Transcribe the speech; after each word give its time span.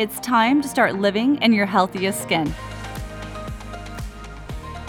It's 0.00 0.18
time 0.20 0.62
to 0.62 0.66
start 0.66 0.94
living 0.94 1.36
in 1.42 1.52
your 1.52 1.66
healthiest 1.66 2.22
skin. 2.22 2.54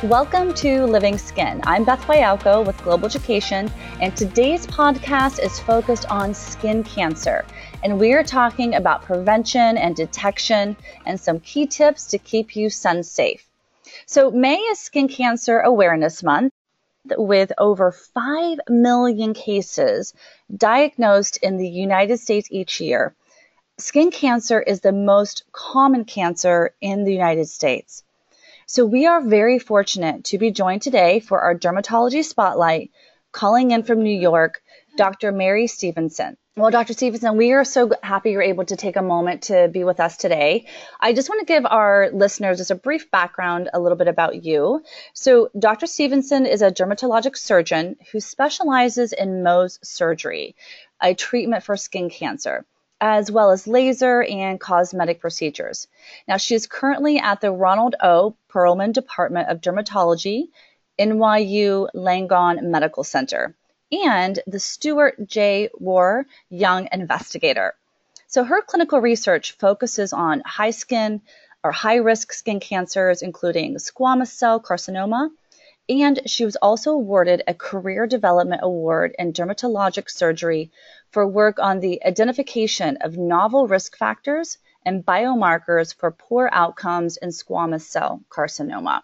Welcome 0.03 0.53
to 0.53 0.85
Living 0.85 1.17
Skin. 1.17 1.59
I'm 1.65 1.83
Beth 1.83 1.99
Wayauko 2.03 2.65
with 2.65 2.81
Global 2.81 3.07
Education, 3.07 3.69
and 3.99 4.15
today's 4.15 4.65
podcast 4.67 5.43
is 5.43 5.59
focused 5.59 6.09
on 6.09 6.33
skin 6.33 6.85
cancer. 6.85 7.43
And 7.83 7.99
we 7.99 8.13
are 8.13 8.23
talking 8.23 8.73
about 8.73 9.03
prevention 9.03 9.77
and 9.77 9.97
detection 9.97 10.77
and 11.05 11.19
some 11.19 11.41
key 11.41 11.67
tips 11.67 12.07
to 12.07 12.17
keep 12.17 12.55
you 12.55 12.69
sun 12.69 13.03
safe. 13.03 13.45
So, 14.05 14.31
May 14.31 14.59
is 14.59 14.79
Skin 14.79 15.09
Cancer 15.09 15.59
Awareness 15.59 16.23
Month, 16.23 16.53
with 17.17 17.51
over 17.57 17.91
5 17.91 18.59
million 18.69 19.33
cases 19.33 20.13
diagnosed 20.55 21.35
in 21.43 21.57
the 21.57 21.67
United 21.67 22.21
States 22.21 22.47
each 22.49 22.79
year. 22.79 23.13
Skin 23.81 24.11
cancer 24.11 24.61
is 24.61 24.81
the 24.81 24.91
most 24.91 25.43
common 25.51 26.05
cancer 26.05 26.75
in 26.81 27.03
the 27.03 27.11
United 27.11 27.49
States. 27.49 28.03
So 28.67 28.85
we 28.85 29.07
are 29.07 29.21
very 29.21 29.57
fortunate 29.57 30.25
to 30.25 30.37
be 30.37 30.51
joined 30.51 30.83
today 30.83 31.19
for 31.19 31.41
our 31.41 31.55
dermatology 31.55 32.23
spotlight, 32.23 32.91
calling 33.31 33.71
in 33.71 33.81
from 33.81 34.03
New 34.03 34.17
York, 34.17 34.61
Dr. 34.97 35.31
Mary 35.31 35.65
Stevenson. 35.65 36.37
Well, 36.55 36.69
Dr. 36.69 36.93
Stevenson, 36.93 37.37
we 37.37 37.53
are 37.53 37.65
so 37.65 37.89
happy 38.03 38.31
you're 38.31 38.43
able 38.43 38.65
to 38.65 38.75
take 38.75 38.97
a 38.97 39.01
moment 39.01 39.43
to 39.43 39.67
be 39.67 39.83
with 39.83 39.99
us 39.99 40.15
today. 40.15 40.67
I 40.99 41.13
just 41.13 41.27
want 41.27 41.39
to 41.39 41.51
give 41.51 41.65
our 41.65 42.11
listeners 42.13 42.59
just 42.59 42.69
a 42.69 42.75
brief 42.75 43.09
background, 43.09 43.71
a 43.73 43.79
little 43.79 43.97
bit 43.97 44.09
about 44.09 44.43
you. 44.43 44.83
So, 45.13 45.49
Dr. 45.57 45.87
Stevenson 45.87 46.45
is 46.45 46.61
a 46.61 46.69
dermatologic 46.69 47.35
surgeon 47.35 47.95
who 48.11 48.19
specializes 48.19 49.11
in 49.11 49.43
Mohs 49.43 49.79
surgery, 49.83 50.55
a 51.01 51.15
treatment 51.15 51.63
for 51.63 51.75
skin 51.77 52.11
cancer, 52.11 52.65
as 53.01 53.31
well 53.31 53.51
as 53.51 53.67
laser 53.67 54.21
and 54.21 54.59
cosmetic 54.59 55.19
procedures. 55.19 55.87
Now, 56.27 56.37
she 56.37 56.55
is 56.55 56.67
currently 56.67 57.17
at 57.17 57.41
the 57.41 57.51
Ronald 57.51 57.95
O. 57.99 58.35
Perelman 58.49 58.93
Department 58.93 59.49
of 59.49 59.59
Dermatology, 59.59 60.49
NYU 60.99 61.89
Langone 61.95 62.61
Medical 62.61 63.03
Center 63.03 63.55
and 63.91 64.39
the 64.45 64.59
Stuart 64.59 65.27
J. 65.27 65.69
Warr 65.73 66.25
Young 66.49 66.87
Investigator. 66.91 67.73
So 68.27 68.43
her 68.43 68.61
clinical 68.61 69.01
research 69.01 69.53
focuses 69.53 70.13
on 70.13 70.41
high 70.45 70.71
skin 70.71 71.21
or 71.63 71.71
high 71.71 71.97
risk 71.97 72.31
skin 72.33 72.59
cancers, 72.59 73.21
including 73.21 73.75
squamous 73.75 74.27
cell 74.27 74.61
carcinoma. 74.61 75.31
And 75.89 76.21
she 76.29 76.45
was 76.45 76.55
also 76.55 76.91
awarded 76.91 77.43
a 77.47 77.53
Career 77.53 78.07
Development 78.07 78.61
Award 78.63 79.15
in 79.17 79.33
Dermatologic 79.33 80.09
Surgery 80.09 80.71
for 81.09 81.27
work 81.27 81.59
on 81.59 81.79
the 81.79 82.03
identification 82.05 82.97
of 83.01 83.17
novel 83.17 83.67
risk 83.67 83.97
factors 83.97 84.57
and 84.85 85.05
biomarkers 85.05 85.93
for 85.93 86.11
poor 86.11 86.49
outcomes 86.51 87.17
in 87.17 87.29
squamous 87.29 87.81
cell 87.81 88.21
carcinoma. 88.29 89.01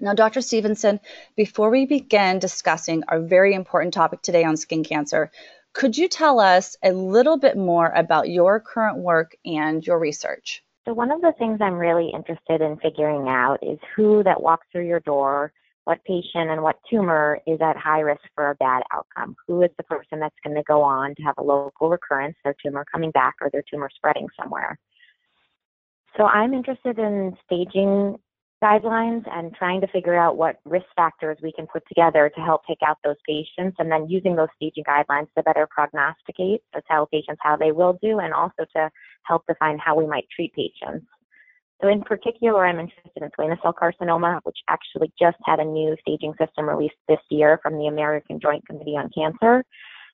Now, 0.00 0.14
Dr. 0.14 0.40
Stevenson, 0.40 0.98
before 1.36 1.70
we 1.70 1.86
begin 1.86 2.40
discussing 2.40 3.04
our 3.06 3.20
very 3.20 3.54
important 3.54 3.94
topic 3.94 4.22
today 4.22 4.42
on 4.42 4.56
skin 4.56 4.82
cancer, 4.82 5.30
could 5.72 5.96
you 5.96 6.08
tell 6.08 6.40
us 6.40 6.76
a 6.82 6.92
little 6.92 7.38
bit 7.38 7.56
more 7.56 7.90
about 7.94 8.28
your 8.28 8.60
current 8.60 8.98
work 8.98 9.36
and 9.44 9.86
your 9.86 9.98
research? 9.98 10.64
So, 10.84 10.92
one 10.92 11.12
of 11.12 11.20
the 11.20 11.32
things 11.38 11.60
I'm 11.60 11.74
really 11.74 12.10
interested 12.12 12.60
in 12.60 12.76
figuring 12.78 13.28
out 13.28 13.58
is 13.62 13.78
who 13.94 14.24
that 14.24 14.42
walks 14.42 14.66
through 14.72 14.88
your 14.88 15.00
door, 15.00 15.52
what 15.84 16.02
patient 16.04 16.50
and 16.50 16.62
what 16.62 16.76
tumor 16.88 17.40
is 17.46 17.60
at 17.60 17.76
high 17.76 18.00
risk 18.00 18.22
for 18.34 18.50
a 18.50 18.54
bad 18.56 18.82
outcome. 18.92 19.34
Who 19.48 19.62
is 19.62 19.70
the 19.76 19.82
person 19.84 20.20
that's 20.20 20.36
going 20.44 20.56
to 20.56 20.62
go 20.62 20.82
on 20.82 21.14
to 21.16 21.22
have 21.22 21.34
a 21.38 21.42
local 21.42 21.90
recurrence, 21.90 22.36
their 22.44 22.54
tumor 22.64 22.84
coming 22.90 23.10
back, 23.10 23.34
or 23.40 23.50
their 23.50 23.64
tumor 23.68 23.90
spreading 23.94 24.28
somewhere? 24.40 24.78
So, 26.16 26.24
I'm 26.24 26.52
interested 26.52 26.98
in 26.98 27.36
staging 27.46 28.18
guidelines 28.62 29.24
and 29.32 29.52
trying 29.54 29.80
to 29.80 29.88
figure 29.88 30.14
out 30.14 30.36
what 30.36 30.56
risk 30.64 30.86
factors 30.94 31.36
we 31.42 31.52
can 31.52 31.66
put 31.66 31.82
together 31.88 32.30
to 32.34 32.40
help 32.40 32.62
pick 32.64 32.78
out 32.86 32.96
those 33.02 33.16
patients 33.26 33.76
and 33.78 33.90
then 33.90 34.08
using 34.08 34.36
those 34.36 34.48
staging 34.54 34.84
guidelines 34.84 35.26
to 35.36 35.42
better 35.42 35.66
prognosticate 35.68 36.60
to 36.72 36.80
tell 36.88 37.06
patients 37.06 37.40
how 37.42 37.56
they 37.56 37.72
will 37.72 37.98
do 38.00 38.20
and 38.20 38.32
also 38.32 38.64
to 38.76 38.88
help 39.24 39.44
define 39.48 39.78
how 39.78 39.96
we 39.96 40.06
might 40.06 40.26
treat 40.34 40.52
patients. 40.54 41.06
So 41.82 41.88
in 41.88 42.02
particular, 42.02 42.64
I'm 42.64 42.78
interested 42.78 43.22
in 43.22 43.30
squamous 43.30 43.60
cell 43.60 43.74
carcinoma, 43.74 44.40
which 44.44 44.58
actually 44.68 45.12
just 45.20 45.36
had 45.44 45.58
a 45.58 45.64
new 45.64 45.96
staging 46.00 46.32
system 46.38 46.68
released 46.68 46.94
this 47.08 47.18
year 47.28 47.58
from 47.62 47.76
the 47.76 47.86
American 47.86 48.38
Joint 48.40 48.64
Committee 48.66 48.96
on 48.96 49.10
Cancer 49.12 49.64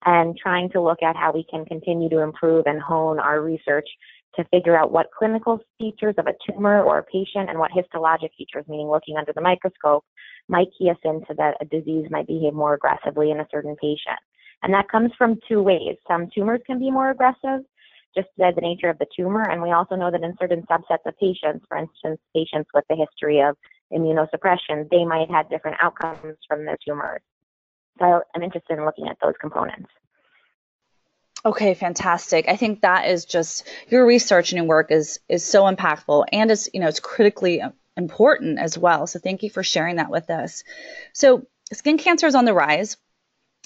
and 0.07 0.39
trying 0.39 0.71
to 0.71 0.81
look 0.81 1.03
at 1.03 1.17
how 1.17 1.33
we 1.33 1.45
can 1.51 1.67
continue 1.67 2.09
to 2.09 2.21
improve 2.21 2.65
and 2.67 2.81
hone 2.81 3.19
our 3.19 3.43
research 3.43 3.87
to 4.37 4.45
figure 4.45 4.79
out 4.79 4.93
what 4.93 5.09
clinical 5.17 5.61
features 5.79 6.15
of 6.17 6.27
a 6.27 6.35
tumor 6.47 6.83
or 6.83 6.99
a 6.99 7.05
patient 7.05 7.51
and 7.51 7.59
what 7.59 7.73
histologic 7.73 8.31
features, 8.39 8.65
meaning 8.69 8.89
looking 8.89 9.17
under 9.19 9.33
the 9.35 9.41
microscope, 9.41 10.05
might 10.49 10.69
key 10.79 10.89
us 10.89 10.97
into 11.05 11.35
that 11.37 11.57
a 11.61 11.65
disease 11.67 12.07
might 12.11 12.27
behave 12.27 12.55
more 12.55 12.75
aggressively 12.75 13.31
in 13.31 13.41
a 13.41 13.49
certain 13.51 13.77
patient. 13.77 14.19
And 14.63 14.73
that 14.73 14.89
comes 14.89 15.11
from 15.19 15.39
two 15.49 15.63
ways. 15.63 15.97
Some 16.07 16.29
tumors 16.35 16.61
can 16.67 16.79
be 16.79 16.91
more 16.91 17.11
aggressive, 17.11 17.65
just 18.19 18.29
by 18.37 18.51
the 18.51 18.61
nature 18.61 18.89
of 18.89 18.99
the 18.99 19.07
tumor, 19.15 19.49
and 19.49 19.63
we 19.63 19.71
also 19.71 19.95
know 19.95 20.11
that 20.11 20.23
in 20.23 20.35
certain 20.41 20.63
subsets 20.63 21.07
of 21.07 21.17
patients, 21.19 21.65
for 21.69 21.77
instance, 21.77 22.21
patients 22.35 22.69
with 22.75 22.85
a 22.91 22.97
history 22.97 23.41
of 23.41 23.57
immunosuppression, 23.93 24.91
they 24.91 25.05
might 25.05 25.31
have 25.31 25.49
different 25.49 25.77
outcomes 25.81 26.37
from 26.49 26.65
their 26.65 26.77
tumors. 26.87 27.21
So 28.01 28.23
I'm 28.35 28.43
interested 28.43 28.79
in 28.79 28.85
looking 28.85 29.09
at 29.09 29.17
those 29.23 29.35
components. 29.41 29.91
Okay, 31.45 31.75
fantastic. 31.75 32.49
I 32.49 32.57
think 32.57 32.81
that 32.81 33.09
is 33.09 33.25
just 33.25 33.67
your 33.89 34.05
research 34.05 34.51
and 34.51 34.59
your 34.59 34.67
work 34.67 34.91
is 34.91 35.21
is 35.29 35.45
so 35.45 35.63
impactful 35.65 36.27
and 36.33 36.51
it's 36.51 36.69
you 36.75 36.81
know 36.81 36.89
it's 36.89 37.01
critically 37.01 37.63
important 37.97 38.59
as 38.59 38.77
well. 38.77 39.07
So 39.07 39.21
thank 39.21 39.43
you 39.45 39.51
for 39.51 39.63
sharing 39.63 39.97
that 39.97 40.11
with 40.11 40.31
us. 40.31 40.65
So 41.13 41.47
skin 41.73 41.99
cancer 41.99 42.27
is 42.27 42.35
on 42.35 42.45
the 42.45 42.55
rise. 42.55 42.97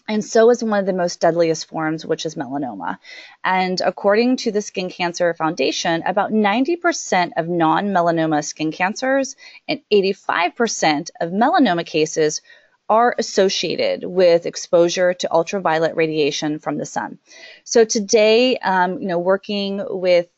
And 0.09 0.25
so 0.25 0.51
is 0.51 0.63
one 0.63 0.81
of 0.81 0.87
the 0.87 0.93
most 0.93 1.21
deadliest 1.21 1.69
forms, 1.69 2.05
which 2.05 2.27
is 2.27 2.35
melanoma. 2.35 2.99
And 3.45 3.81
according 3.81 4.39
to 4.39 4.53
the 4.53 4.61
Skin 4.61 4.91
Cancer 4.91 5.33
Foundation, 5.35 6.03
about 6.05 6.33
90% 6.33 7.33
of 7.37 7.49
non 7.49 7.89
melanoma 7.89 8.45
skin 8.45 8.73
cancers 8.73 9.37
and 9.69 9.81
85% 9.93 11.11
of 11.21 11.31
melanoma 11.31 11.87
cases 11.87 12.43
are 12.89 13.15
associated 13.19 14.05
with 14.05 14.45
exposure 14.45 15.15
to 15.15 15.33
ultraviolet 15.33 15.97
radiation 15.97 16.59
from 16.59 16.77
the 16.77 16.85
sun. 16.85 17.19
So 17.65 17.85
today, 17.85 18.59
um, 18.59 19.01
you 19.01 19.09
know, 19.09 19.19
working 19.19 19.83
with 19.89 20.29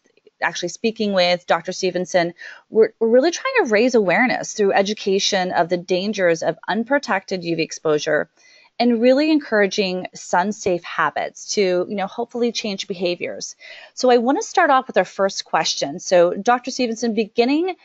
actually 0.42 0.68
speaking 0.68 1.14
with 1.14 1.46
Dr. 1.46 1.72
Stevenson, 1.72 2.34
we're, 2.70 2.92
we're, 3.00 3.08
really 3.08 3.30
trying 3.30 3.64
to 3.64 3.70
raise 3.70 3.94
awareness 3.94 4.52
through 4.52 4.72
education 4.72 5.52
of 5.52 5.68
the 5.68 5.76
dangers 5.76 6.42
of 6.42 6.58
unprotected 6.68 7.42
UV 7.42 7.60
exposure 7.60 8.28
and 8.78 9.00
really 9.00 9.30
encouraging 9.30 10.08
sun 10.14 10.52
safe 10.52 10.82
habits 10.82 11.54
to, 11.54 11.86
you 11.88 11.94
know, 11.94 12.06
hopefully 12.06 12.52
change 12.52 12.88
behaviors. 12.88 13.56
So 13.94 14.10
I 14.10 14.18
want 14.18 14.38
to 14.40 14.46
start 14.46 14.70
off 14.70 14.86
with 14.86 14.96
our 14.96 15.04
first 15.04 15.44
question. 15.44 16.00
So 16.00 16.34
Dr. 16.34 16.70
Stevenson, 16.70 17.14
beginning 17.14 17.76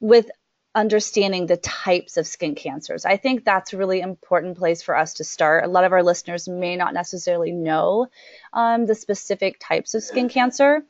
with 0.00 0.30
understanding 0.76 1.46
the 1.46 1.56
types 1.56 2.18
of 2.18 2.26
skin 2.26 2.54
cancers. 2.54 3.06
I 3.06 3.16
think 3.16 3.44
that's 3.44 3.72
a 3.72 3.78
really 3.78 4.00
important 4.00 4.58
place 4.58 4.82
for 4.82 4.94
us 4.94 5.14
to 5.14 5.24
start. 5.24 5.64
A 5.64 5.68
lot 5.68 5.84
of 5.84 5.92
our 5.92 6.02
listeners 6.02 6.46
may 6.46 6.76
not 6.76 6.92
necessarily 6.92 7.50
know 7.50 8.08
um, 8.52 8.84
the 8.84 8.94
specific 8.94 9.56
types 9.58 9.94
of 9.94 10.02
skin 10.02 10.28
cancer. 10.28 10.84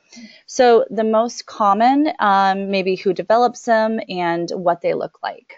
So, 0.46 0.84
the 0.90 1.04
most 1.04 1.46
common, 1.46 2.12
um, 2.18 2.72
maybe 2.72 2.96
who 2.96 3.12
develops 3.12 3.62
them 3.62 4.00
and 4.08 4.50
what 4.50 4.80
they 4.80 4.92
look 4.92 5.20
like. 5.22 5.54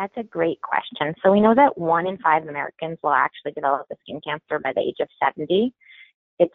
That's 0.00 0.16
a 0.16 0.22
great 0.22 0.62
question. 0.62 1.14
So, 1.22 1.30
we 1.30 1.42
know 1.42 1.54
that 1.54 1.76
one 1.76 2.06
in 2.06 2.16
five 2.16 2.48
Americans 2.48 2.96
will 3.02 3.12
actually 3.12 3.52
develop 3.52 3.86
a 3.92 3.96
skin 4.00 4.18
cancer 4.26 4.58
by 4.58 4.72
the 4.72 4.80
age 4.80 4.96
of 4.98 5.08
70. 5.22 5.74
It's 6.38 6.54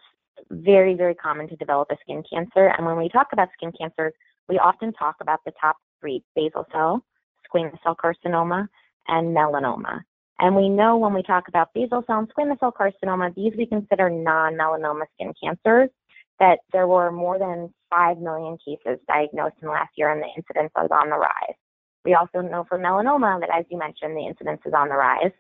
very, 0.50 0.96
very 0.96 1.14
common 1.14 1.48
to 1.50 1.56
develop 1.56 1.92
a 1.92 1.98
skin 2.02 2.24
cancer. 2.28 2.74
And 2.76 2.88
when 2.88 2.98
we 2.98 3.08
talk 3.08 3.28
about 3.34 3.50
skin 3.54 3.72
cancers, 3.80 4.14
we 4.50 4.58
often 4.58 4.94
talk 4.94 5.18
about 5.22 5.42
the 5.46 5.52
top 5.62 5.78
three 6.02 6.24
basal 6.36 6.66
cell, 6.72 7.06
squamous 7.48 7.78
cell 7.84 7.96
carcinoma, 7.96 8.68
and 9.08 9.28
melanoma. 9.28 10.00
And 10.40 10.56
we 10.56 10.68
know 10.68 10.98
when 10.98 11.14
we 11.14 11.22
talk 11.22 11.48
about 11.48 11.70
basal 11.76 12.04
cell 12.08 12.18
and 12.18 12.34
squamous 12.34 12.60
cell 12.60 12.74
carcinoma, 12.74 13.36
these 13.36 13.54
we 13.56 13.68
consider 13.68 14.10
non 14.10 14.56
melanoma 14.56 15.04
skin 15.14 15.34
cancers. 15.40 15.92
that 16.40 16.62
there 16.74 16.88
were 16.88 17.12
more 17.12 17.38
than 17.38 17.72
5 17.92 18.18
million 18.18 18.58
cases 18.58 19.00
diagnosed 19.08 19.56
in 19.62 19.68
the 19.68 19.72
last 19.72 19.92
year 19.98 20.12
and 20.12 20.24
the 20.24 20.28
incidence 20.36 20.72
is 20.84 20.90
on 20.90 21.12
the 21.12 21.16
rise. 21.16 21.56
We 22.06 22.14
also 22.14 22.42
know 22.42 22.66
for 22.70 22.78
melanoma 22.78 23.40
that, 23.42 23.50
as 23.50 23.66
you 23.70 23.78
mentioned, 23.80 24.16
the 24.16 24.26
incidence 24.26 24.62
is 24.66 24.74
on 24.74 24.90
the 24.90 24.96
rise 24.96 25.32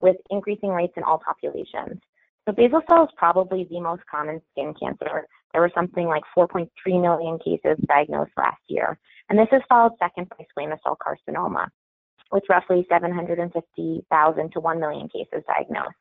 with 0.00 0.16
increasing 0.30 0.70
rates 0.70 0.92
in 0.96 1.02
all 1.02 1.20
populations. 1.24 1.98
So 2.46 2.52
basal 2.54 2.82
cell 2.86 3.04
is 3.04 3.10
probably 3.16 3.66
the 3.70 3.80
most 3.80 4.02
common 4.10 4.42
skin 4.52 4.74
cancer. 4.78 5.26
There 5.52 5.62
were 5.62 5.72
something 5.74 6.06
like 6.06 6.22
4.3 6.36 6.68
million 7.00 7.38
cases 7.38 7.82
diagnosed 7.88 8.32
last 8.36 8.60
year. 8.68 8.98
And 9.30 9.38
this 9.38 9.48
is 9.50 9.62
followed 9.66 9.92
second 9.98 10.28
by 10.28 10.44
squamous 10.44 10.82
cell 10.82 10.98
carcinoma, 11.00 11.68
with 12.30 12.42
roughly 12.50 12.84
750,000 12.90 14.52
to 14.52 14.60
1 14.60 14.80
million 14.80 15.08
cases 15.08 15.42
diagnosed. 15.46 15.96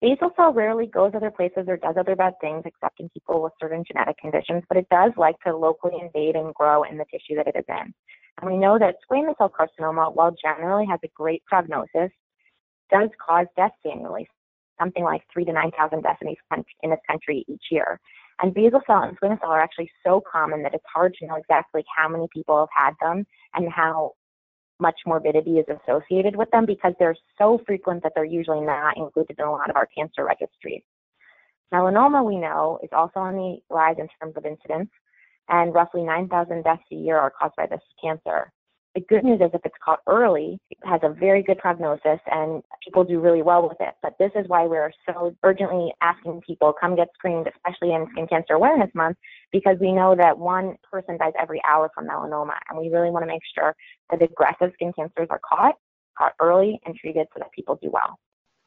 Basal 0.00 0.30
cell 0.36 0.52
rarely 0.52 0.86
goes 0.86 1.12
other 1.14 1.30
places 1.30 1.64
or 1.66 1.78
does 1.78 1.96
other 1.98 2.14
bad 2.14 2.34
things 2.40 2.62
except 2.66 3.00
in 3.00 3.08
people 3.08 3.42
with 3.42 3.54
certain 3.60 3.82
genetic 3.90 4.18
conditions, 4.18 4.62
but 4.68 4.76
it 4.76 4.86
does 4.90 5.12
like 5.16 5.36
to 5.40 5.56
locally 5.56 5.94
invade 6.00 6.36
and 6.36 6.54
grow 6.54 6.84
in 6.84 6.98
the 6.98 7.06
tissue 7.10 7.34
that 7.36 7.48
it 7.48 7.56
is 7.56 7.64
in. 7.68 7.92
And 8.40 8.50
we 8.50 8.58
know 8.58 8.78
that 8.78 8.96
squamous 9.08 9.36
cell 9.38 9.50
carcinoma, 9.50 10.14
while 10.14 10.34
generally 10.42 10.86
has 10.86 11.00
a 11.04 11.08
great 11.14 11.44
prognosis, 11.46 12.10
does 12.90 13.08
cause 13.24 13.46
deaths 13.56 13.74
annually, 13.84 14.28
something 14.78 15.04
like 15.04 15.22
three 15.32 15.44
to 15.44 15.52
9,000 15.52 16.02
deaths 16.02 16.18
in, 16.22 16.34
in 16.82 16.90
this 16.90 16.98
country 17.08 17.44
each 17.48 17.64
year. 17.70 18.00
And 18.42 18.52
basal 18.52 18.80
cell 18.86 19.02
and 19.02 19.18
squamous 19.18 19.40
cell 19.40 19.50
are 19.50 19.62
actually 19.62 19.90
so 20.04 20.20
common 20.30 20.62
that 20.62 20.74
it's 20.74 20.84
hard 20.92 21.14
to 21.14 21.26
know 21.26 21.36
exactly 21.36 21.84
how 21.96 22.08
many 22.08 22.26
people 22.32 22.58
have 22.58 22.68
had 22.86 22.94
them 23.00 23.24
and 23.54 23.72
how 23.72 24.12
much 24.80 24.96
morbidity 25.06 25.58
is 25.58 25.66
associated 25.68 26.34
with 26.34 26.50
them 26.50 26.66
because 26.66 26.94
they're 26.98 27.16
so 27.38 27.60
frequent 27.64 28.02
that 28.02 28.12
they're 28.14 28.24
usually 28.24 28.60
not 28.60 28.96
included 28.96 29.36
in 29.38 29.44
a 29.44 29.50
lot 29.50 29.70
of 29.70 29.76
our 29.76 29.88
cancer 29.96 30.24
registries. 30.24 30.82
Melanoma, 31.72 32.24
we 32.24 32.36
know, 32.36 32.78
is 32.82 32.90
also 32.92 33.20
on 33.20 33.34
the 33.34 33.58
rise 33.70 33.96
in 33.98 34.08
terms 34.20 34.36
of 34.36 34.44
incidence, 34.44 34.90
and 35.48 35.74
roughly 35.74 36.02
9,000 36.02 36.62
deaths 36.62 36.82
a 36.92 36.94
year 36.94 37.18
are 37.18 37.30
caused 37.30 37.56
by 37.56 37.66
this 37.66 37.80
cancer. 38.02 38.50
The 38.94 39.00
good 39.08 39.24
news 39.24 39.40
is 39.40 39.50
if 39.52 39.60
it's 39.64 39.74
caught 39.84 39.98
early, 40.06 40.56
it 40.70 40.78
has 40.84 41.00
a 41.02 41.08
very 41.08 41.42
good 41.42 41.58
prognosis 41.58 42.20
and 42.30 42.62
people 42.84 43.02
do 43.02 43.18
really 43.18 43.42
well 43.42 43.68
with 43.68 43.78
it. 43.80 43.92
But 44.02 44.14
this 44.20 44.30
is 44.36 44.46
why 44.46 44.66
we're 44.66 44.92
so 45.04 45.34
urgently 45.42 45.92
asking 46.00 46.42
people 46.46 46.72
come 46.80 46.94
get 46.94 47.08
screened, 47.14 47.48
especially 47.48 47.92
in 47.92 48.06
Skin 48.12 48.28
Cancer 48.28 48.54
Awareness 48.54 48.90
Month, 48.94 49.16
because 49.50 49.76
we 49.80 49.90
know 49.90 50.14
that 50.14 50.38
one 50.38 50.76
person 50.88 51.18
dies 51.18 51.32
every 51.40 51.60
hour 51.68 51.90
from 51.92 52.06
melanoma. 52.06 52.54
And 52.70 52.78
we 52.78 52.88
really 52.88 53.10
want 53.10 53.24
to 53.24 53.26
make 53.26 53.42
sure 53.52 53.74
that 54.10 54.22
aggressive 54.22 54.70
skin 54.74 54.92
cancers 54.96 55.26
are 55.28 55.40
caught, 55.40 55.74
caught 56.16 56.34
early 56.40 56.78
and 56.86 56.94
treated 56.94 57.26
so 57.34 57.40
that 57.40 57.50
people 57.50 57.76
do 57.82 57.90
well. 57.90 58.16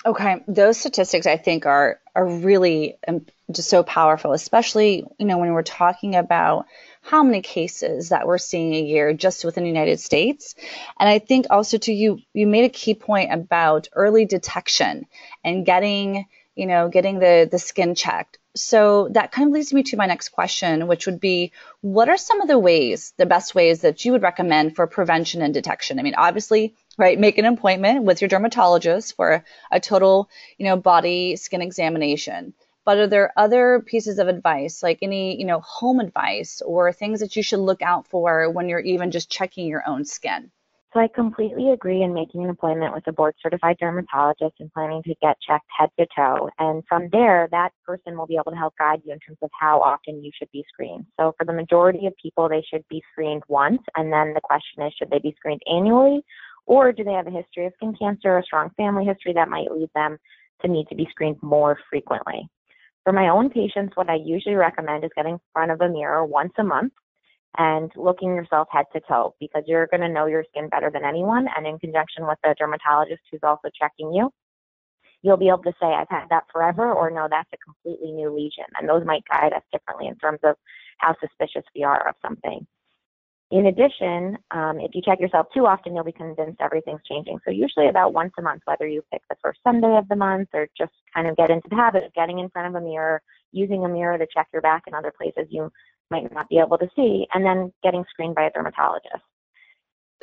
Okay, 0.06 0.44
those 0.48 0.78
statistics 0.78 1.26
I 1.26 1.38
think 1.38 1.66
are 1.66 2.00
are 2.16 2.28
really 2.28 2.98
um, 3.08 3.26
just 3.52 3.70
so 3.70 3.84
powerful, 3.84 4.34
especially 4.34 5.06
you 5.18 5.26
know 5.26 5.40
when 5.40 5.54
we're 5.54 5.64
talking 5.64 6.16
about 6.16 6.66
how 7.08 7.24
many 7.24 7.42
cases 7.42 8.10
that 8.10 8.28
we're 8.28 8.38
seeing 8.38 8.74
a 8.74 8.82
year 8.82 9.14
just 9.14 9.46
within 9.46 9.64
the 9.64 9.70
United 9.70 10.00
States. 10.00 10.56
And 11.00 11.08
I 11.08 11.20
think 11.20 11.48
also 11.50 11.78
to 11.78 11.94
you, 11.94 12.20
you 12.34 12.46
made 12.48 12.66
a 12.66 12.70
key 12.70 12.96
point 12.96 13.34
about 13.34 13.88
early 13.94 14.26
detection 14.26 15.06
and 15.44 15.66
getting, 15.66 16.26
you 16.56 16.66
know, 16.66 16.90
getting 16.90 17.20
the, 17.20 17.48
the 17.50 17.60
skin 17.60 17.96
checked. 17.96 18.40
So 18.58 19.08
that 19.12 19.32
kind 19.32 19.48
of 19.48 19.54
leads 19.54 19.72
me 19.72 19.84
to 19.84 19.98
my 19.98 20.06
next 20.06 20.30
question, 20.30 20.88
which 20.88 21.06
would 21.06 21.22
be 21.22 21.54
what 21.80 22.10
are 22.10 22.18
some 22.18 22.42
of 22.42 22.50
the 22.50 22.60
ways, 22.60 23.14
the 23.16 23.26
best 23.26 23.56
ways 23.56 23.82
that 23.82 24.04
you 24.04 24.12
would 24.12 24.24
recommend 24.24 24.76
for 24.76 24.86
prevention 24.86 25.42
and 25.42 25.54
detection? 25.54 26.00
I 26.00 26.04
mean, 26.04 26.16
obviously, 26.18 26.76
right, 26.98 27.20
make 27.20 27.38
an 27.38 27.46
appointment 27.46 28.04
with 28.04 28.22
your 28.22 28.28
dermatologist 28.28 29.16
for 29.16 29.44
a, 29.72 29.80
total, 29.80 30.30
you 30.58 30.66
know, 30.66 30.78
body 30.78 31.36
skin 31.36 31.62
examination 31.62 32.54
but 32.88 33.00
are 33.00 33.08
there 33.08 33.34
other 33.36 33.84
pieces 33.86 34.18
of 34.18 34.30
advice, 34.30 34.82
like 34.82 35.00
any, 35.02 35.38
you 35.38 35.46
know, 35.46 35.60
home 35.60 36.00
advice 36.00 36.62
or 36.66 36.94
things 36.94 37.20
that 37.20 37.36
you 37.36 37.44
should 37.44 37.60
look 37.60 37.82
out 37.82 38.08
for 38.08 38.50
when 38.50 38.70
you're 38.70 38.80
even 38.80 39.12
just 39.12 39.30
checking 39.30 39.68
your 39.68 39.84
own 39.86 40.06
skin? 40.06 40.50
So 40.94 41.02
I 41.02 41.10
completely 41.14 41.72
agree 41.72 42.02
in 42.02 42.14
making 42.14 42.46
an 42.46 42.50
appointment 42.50 42.94
with 42.94 43.06
a 43.08 43.12
board 43.12 43.36
certified 43.44 43.76
dermatologist 43.78 44.56
and 44.62 44.72
planning 44.72 45.04
to 45.04 45.14
get 45.22 45.36
checked 45.46 45.68
head 45.78 45.90
to 46.00 46.08
toe. 46.16 46.50
And 46.60 46.82
from 46.88 47.10
there, 47.12 47.50
that 47.52 47.74
person 47.86 48.18
will 48.18 48.26
be 48.26 48.38
able 48.38 48.54
to 48.54 48.58
help 48.58 48.74
guide 48.80 49.02
you 49.04 49.12
in 49.12 49.20
terms 49.20 49.40
of 49.42 49.50
how 49.60 49.82
often 49.82 50.24
you 50.24 50.32
should 50.34 50.50
be 50.54 50.64
screened. 50.72 51.06
So 51.20 51.36
for 51.38 51.46
the 51.46 51.52
majority 51.52 52.08
of 52.08 52.14
people, 52.16 52.48
they 52.48 52.64
should 52.74 52.88
be 52.88 53.04
screened 53.12 53.44
once. 53.50 53.82
And 53.98 54.14
then 54.14 54.34
the 54.34 54.40
question 54.42 54.82
is, 54.88 54.94
should 54.98 55.10
they 55.10 55.20
be 55.20 55.36
screened 55.38 55.62
annually? 55.70 56.24
Or 56.68 56.92
do 56.92 57.04
they 57.04 57.14
have 57.14 57.28
a 57.28 57.32
history 57.32 57.66
of 57.66 57.74
skin 57.78 57.96
cancer, 57.98 58.34
or 58.34 58.40
a 58.40 58.44
strong 58.44 58.70
family 58.78 59.06
history 59.06 59.34
that 59.34 59.50
might 59.50 59.72
lead 59.72 59.90
them 59.96 60.18
to 60.62 60.68
need 60.68 60.88
to 60.90 60.96
be 60.96 61.08
screened 61.10 61.42
more 61.42 61.80
frequently? 61.90 62.48
For 63.06 63.14
my 63.14 63.30
own 63.30 63.50
patients, 63.50 63.96
what 63.96 64.10
I 64.10 64.16
usually 64.16 64.56
recommend 64.56 65.06
is 65.06 65.12
getting 65.16 65.36
in 65.36 65.40
front 65.54 65.72
of 65.72 65.80
a 65.80 65.88
mirror 65.88 66.26
once 66.26 66.52
a 66.60 66.64
month 66.64 66.92
and 67.58 67.90
looking 67.96 68.36
yourself 68.36 68.68
head 68.70 68.86
to 68.92 69.00
toe 69.08 69.34
because 69.40 69.64
you're 69.66 69.88
going 69.88 70.02
to 70.02 70.10
know 70.10 70.26
your 70.26 70.44
skin 70.50 70.68
better 70.68 70.92
than 70.92 71.06
anyone. 71.06 71.48
And 71.56 71.66
in 71.66 71.80
conjunction 71.80 72.28
with 72.28 72.38
the 72.44 72.54
dermatologist 72.60 73.22
who's 73.32 73.40
also 73.44 73.70
checking 73.80 74.14
you, 74.14 74.30
you'll 75.22 75.38
be 75.38 75.48
able 75.48 75.64
to 75.64 75.74
say, 75.82 75.88
I've 75.88 76.10
had 76.10 76.28
that 76.32 76.44
forever, 76.52 76.92
or 76.94 77.10
no, 77.10 77.28
that's 77.30 77.50
a 77.54 77.58
completely 77.58 78.12
new 78.12 78.30
lesion. 78.30 78.66
And 78.78 78.90
those 78.90 79.06
might 79.06 79.24
guide 79.32 79.54
us 79.54 79.64
differently 79.72 80.08
in 80.08 80.18
terms 80.18 80.40
of 80.44 80.56
how 80.98 81.16
suspicious 81.22 81.64
we 81.74 81.84
are 81.84 82.10
of 82.10 82.16
something. 82.22 82.68
In 83.50 83.68
addition, 83.68 84.38
um, 84.52 84.80
if 84.82 84.94
you 84.94 85.02
check 85.02 85.22
yourself 85.22 85.48
too 85.54 85.66
often, 85.66 85.96
you'll 85.96 86.04
be 86.04 86.12
convinced 86.12 86.60
everything's 86.60 87.00
changing. 87.10 87.40
So 87.46 87.52
usually 87.52 87.88
about 87.88 88.14
once 88.14 88.34
a 88.38 88.42
month, 88.42 88.62
whether 88.66 88.86
you 88.86 89.02
pick 89.12 89.22
the 89.30 89.38
first 89.42 89.60
Sunday 89.64 89.98
of 89.98 90.08
the 90.10 90.18
month 90.18 90.50
or 90.54 90.68
just 90.78 90.92
kind 91.14 91.28
of 91.28 91.38
get 91.38 91.50
into 91.50 91.70
the 91.70 91.76
habit 91.78 92.04
of 92.04 92.14
getting 92.14 92.40
in 92.40 92.50
front 92.50 92.68
of 92.68 92.82
a 92.82 92.86
mirror, 92.86 93.22
using 93.54 93.86
a 93.86 93.90
mirror 93.90 94.18
to 94.18 94.28
check 94.34 94.48
your 94.52 94.62
back 94.62 94.84
and 94.86 94.96
other 94.96 95.14
places 95.18 95.48
you 95.50 95.72
might 96.12 96.32
not 96.34 96.50
be 96.50 96.58
able 96.58 96.78
to 96.78 96.90
see, 96.96 97.26
and 97.34 97.46
then 97.46 97.72
getting 97.84 98.04
screened 98.10 98.36
by 98.36 98.44
a 98.44 98.52
dermatologist. 98.52 99.24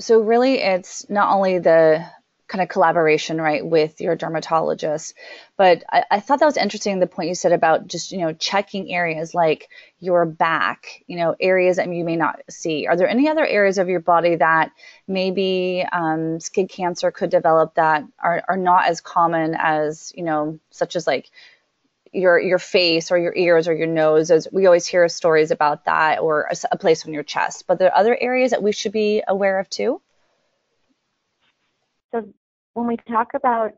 So 0.00 0.21
really, 0.21 0.61
it's 0.61 1.09
not 1.09 1.32
only 1.32 1.59
the 1.59 2.05
kind 2.46 2.62
of 2.62 2.69
collaboration, 2.69 3.41
right, 3.41 3.64
with 3.64 4.00
your 4.00 4.17
dermatologist. 4.17 5.14
But 5.56 5.82
I, 5.91 6.05
I, 6.11 6.20
thought 6.20 6.41
that 6.41 6.46
was 6.46 6.56
interesting 6.56 6.99
the 6.99 7.06
point 7.06 7.29
you 7.29 7.35
said 7.35 7.52
about 7.52 7.87
just, 7.87 8.12
you 8.12 8.19
know, 8.19 8.32
checking 8.32 8.93
areas 8.93 9.35
like 9.35 9.69
your 9.99 10.26
back, 10.26 11.02
you 11.06 11.17
know, 11.17 11.35
areas 11.41 11.76
that 11.76 11.88
you 11.88 12.05
may 12.05 12.17
not 12.17 12.41
see. 12.50 12.87
Are 12.87 12.96
there 12.96 13.08
any 13.08 13.29
other 13.29 13.46
areas 13.46 13.79
of 13.79 13.88
your 13.88 14.00
body 14.00 14.37
that 14.37 14.73
maybe 15.08 15.87
um, 15.91 16.38
skin 16.38 16.69
cancer 16.69 17.11
could 17.11 17.31
develop 17.31 17.76
that 17.76 18.05
are, 18.19 18.43
are 18.47 18.58
not 18.58 18.87
as 18.87 19.00
common 19.00 19.56
as, 19.58 20.12
you 20.14 20.25
know, 20.25 20.58
such 20.70 20.97
as 20.97 21.06
like 21.06 21.31
your 22.14 22.38
your 22.38 22.58
face 22.58 23.11
or 23.11 23.19
your 23.19 23.35
ears 23.35 23.67
or 23.67 23.75
your 23.75 23.88
nose 23.88 24.31
as 24.31 24.47
we 24.52 24.67
always 24.67 24.87
hear 24.87 25.08
stories 25.08 25.50
about 25.50 25.87
that 25.87 26.20
or 26.20 26.43
a, 26.50 26.56
a 26.73 26.79
place 26.79 27.05
on 27.05 27.12
your 27.12 27.25
chest 27.25 27.64
but 27.67 27.79
there 27.79 27.88
are 27.88 27.99
other 27.99 28.17
areas 28.20 28.52
that 28.52 28.62
we 28.62 28.71
should 28.71 28.92
be 28.92 29.23
aware 29.26 29.59
of 29.59 29.68
too 29.68 30.00
so 32.12 32.33
when 32.75 32.87
we 32.87 32.97
talk 33.09 33.28
about 33.35 33.73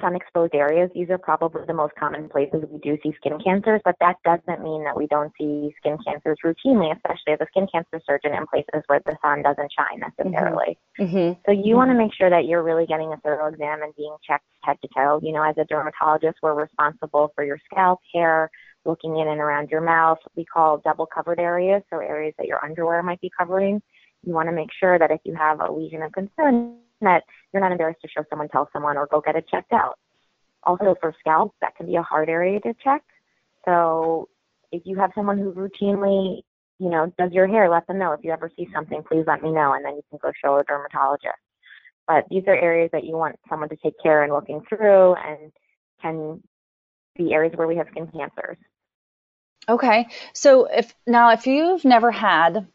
sun 0.00 0.14
exposed 0.14 0.54
areas, 0.54 0.90
these 0.94 1.08
are 1.10 1.18
probably 1.18 1.62
the 1.66 1.72
most 1.72 1.94
common 1.98 2.28
places 2.28 2.62
we 2.70 2.78
do 2.78 2.98
see 3.02 3.14
skin 3.16 3.38
cancers, 3.42 3.80
but 3.84 3.96
that 4.00 4.16
doesn't 4.24 4.62
mean 4.62 4.84
that 4.84 4.96
we 4.96 5.06
don't 5.06 5.32
see 5.38 5.74
skin 5.78 5.96
cancers 6.06 6.36
routinely, 6.44 6.94
especially 6.94 7.32
as 7.32 7.40
a 7.40 7.46
skin 7.48 7.66
cancer 7.72 8.00
surgeon 8.06 8.34
in 8.34 8.46
places 8.46 8.82
where 8.86 9.00
the 9.06 9.16
sun 9.22 9.42
doesn't 9.42 9.72
shine 9.72 10.00
necessarily. 10.00 10.78
Mm-hmm. 11.00 11.16
mm-hmm. 11.16 11.40
So 11.46 11.52
you 11.52 11.58
mm-hmm. 11.58 11.76
want 11.76 11.90
to 11.90 11.96
make 11.96 12.14
sure 12.14 12.30
that 12.30 12.44
you're 12.44 12.62
really 12.62 12.86
getting 12.86 13.12
a 13.12 13.16
thorough 13.18 13.48
exam 13.48 13.82
and 13.82 13.94
being 13.96 14.14
checked 14.26 14.44
head 14.62 14.76
to 14.82 14.88
toe. 14.94 15.20
You 15.22 15.32
know, 15.32 15.42
as 15.42 15.56
a 15.58 15.64
dermatologist, 15.64 16.38
we're 16.42 16.54
responsible 16.54 17.32
for 17.34 17.44
your 17.44 17.58
scalp, 17.70 18.00
hair, 18.14 18.50
looking 18.84 19.16
in 19.16 19.28
and 19.28 19.40
around 19.40 19.70
your 19.70 19.80
mouth. 19.80 20.18
We 20.36 20.44
call 20.44 20.78
double 20.78 21.06
covered 21.06 21.40
areas, 21.40 21.82
so 21.90 21.98
areas 21.98 22.34
that 22.38 22.46
your 22.46 22.64
underwear 22.64 23.02
might 23.02 23.20
be 23.20 23.30
covering. 23.36 23.82
You 24.24 24.32
want 24.34 24.48
to 24.48 24.54
make 24.54 24.70
sure 24.78 24.98
that 24.98 25.10
if 25.10 25.20
you 25.24 25.34
have 25.34 25.60
a 25.60 25.72
lesion 25.72 26.02
of 26.02 26.12
concern, 26.12 26.78
that 27.00 27.24
you're 27.52 27.62
not 27.62 27.72
embarrassed 27.72 28.00
to 28.02 28.08
show 28.08 28.24
someone, 28.28 28.48
tell 28.48 28.68
someone, 28.72 28.96
or 28.96 29.06
go 29.06 29.20
get 29.20 29.36
it 29.36 29.48
checked 29.48 29.72
out. 29.72 29.98
Also, 30.62 30.96
for 31.00 31.14
scalp, 31.20 31.54
that 31.60 31.76
can 31.76 31.86
be 31.86 31.96
a 31.96 32.02
hard 32.02 32.28
area 32.28 32.60
to 32.60 32.74
check. 32.82 33.02
So, 33.64 34.28
if 34.72 34.82
you 34.84 34.96
have 34.96 35.12
someone 35.14 35.38
who 35.38 35.52
routinely, 35.52 36.42
you 36.78 36.90
know, 36.90 37.12
does 37.18 37.32
your 37.32 37.46
hair, 37.46 37.70
let 37.70 37.86
them 37.86 37.98
know. 37.98 38.12
If 38.12 38.20
you 38.24 38.32
ever 38.32 38.50
see 38.56 38.68
something, 38.74 39.02
please 39.02 39.24
let 39.26 39.42
me 39.42 39.52
know, 39.52 39.74
and 39.74 39.84
then 39.84 39.94
you 39.94 40.02
can 40.10 40.18
go 40.20 40.32
show 40.42 40.58
a 40.58 40.64
dermatologist. 40.64 41.38
But 42.06 42.24
these 42.30 42.44
are 42.46 42.54
areas 42.54 42.90
that 42.92 43.04
you 43.04 43.16
want 43.16 43.36
someone 43.48 43.68
to 43.68 43.76
take 43.76 43.94
care 44.02 44.24
in 44.24 44.32
looking 44.32 44.62
through, 44.68 45.14
and 45.14 45.52
can 46.00 46.42
be 47.16 47.32
areas 47.32 47.54
where 47.56 47.66
we 47.66 47.76
have 47.76 47.88
skin 47.90 48.08
cancers. 48.08 48.58
Okay, 49.68 50.06
so 50.32 50.66
if 50.66 50.94
now 51.06 51.30
if 51.30 51.46
you've 51.46 51.84
never 51.84 52.10
had 52.10 52.68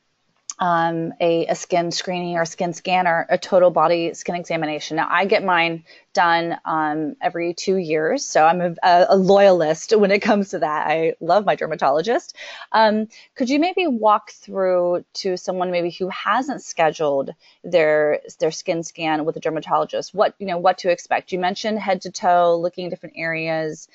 um, 0.62 1.12
a, 1.20 1.48
a, 1.48 1.56
skin 1.56 1.90
screening 1.90 2.38
or 2.38 2.46
skin 2.46 2.72
scanner, 2.72 3.26
a 3.30 3.38
total 3.38 3.72
body 3.72 4.14
skin 4.14 4.36
examination. 4.36 4.96
Now, 4.96 5.08
I 5.10 5.26
get 5.26 5.44
mine 5.44 5.84
done 6.14 6.56
um, 6.66 7.16
every 7.20 7.56
two 7.56 7.78
years, 7.78 8.24
so 8.24 8.46
I'm 8.46 8.62
a, 8.62 8.76
a, 8.84 9.18
loyalist 9.18 9.92
when 9.98 10.12
it 10.12 10.20
comes 10.20 10.50
to 10.50 10.60
that. 10.60 10.86
I 10.88 11.16
love 11.20 11.46
my 11.46 11.56
dermatologist. 11.56 12.36
Um, 12.72 13.08
could 13.34 13.50
you 13.50 13.60
maybe 13.60 13.88
walk 13.88 14.30
through 14.30 15.04
to 15.16 15.36
someone 15.36 15.72
maybe 15.72 15.90
who 15.90 16.10
hasn't 16.10 16.62
scheduled 16.62 17.32
their 17.64 18.20
their 18.40 18.52
skin 18.52 18.84
scan 18.84 19.26
with 19.26 19.38
a 19.38 19.40
dermatologist 19.40 20.14
what 20.14 20.36
you 20.38 20.46
know 20.46 20.60
what 20.60 20.78
to 20.80 20.92
expect? 20.92 21.32
You 21.32 21.40
mentioned 21.40 21.80
head 21.80 22.02
to 22.02 22.12
toe, 22.12 22.56
looking 22.62 22.86
at 22.86 22.92
different 22.92 23.16
areas. 23.18 23.88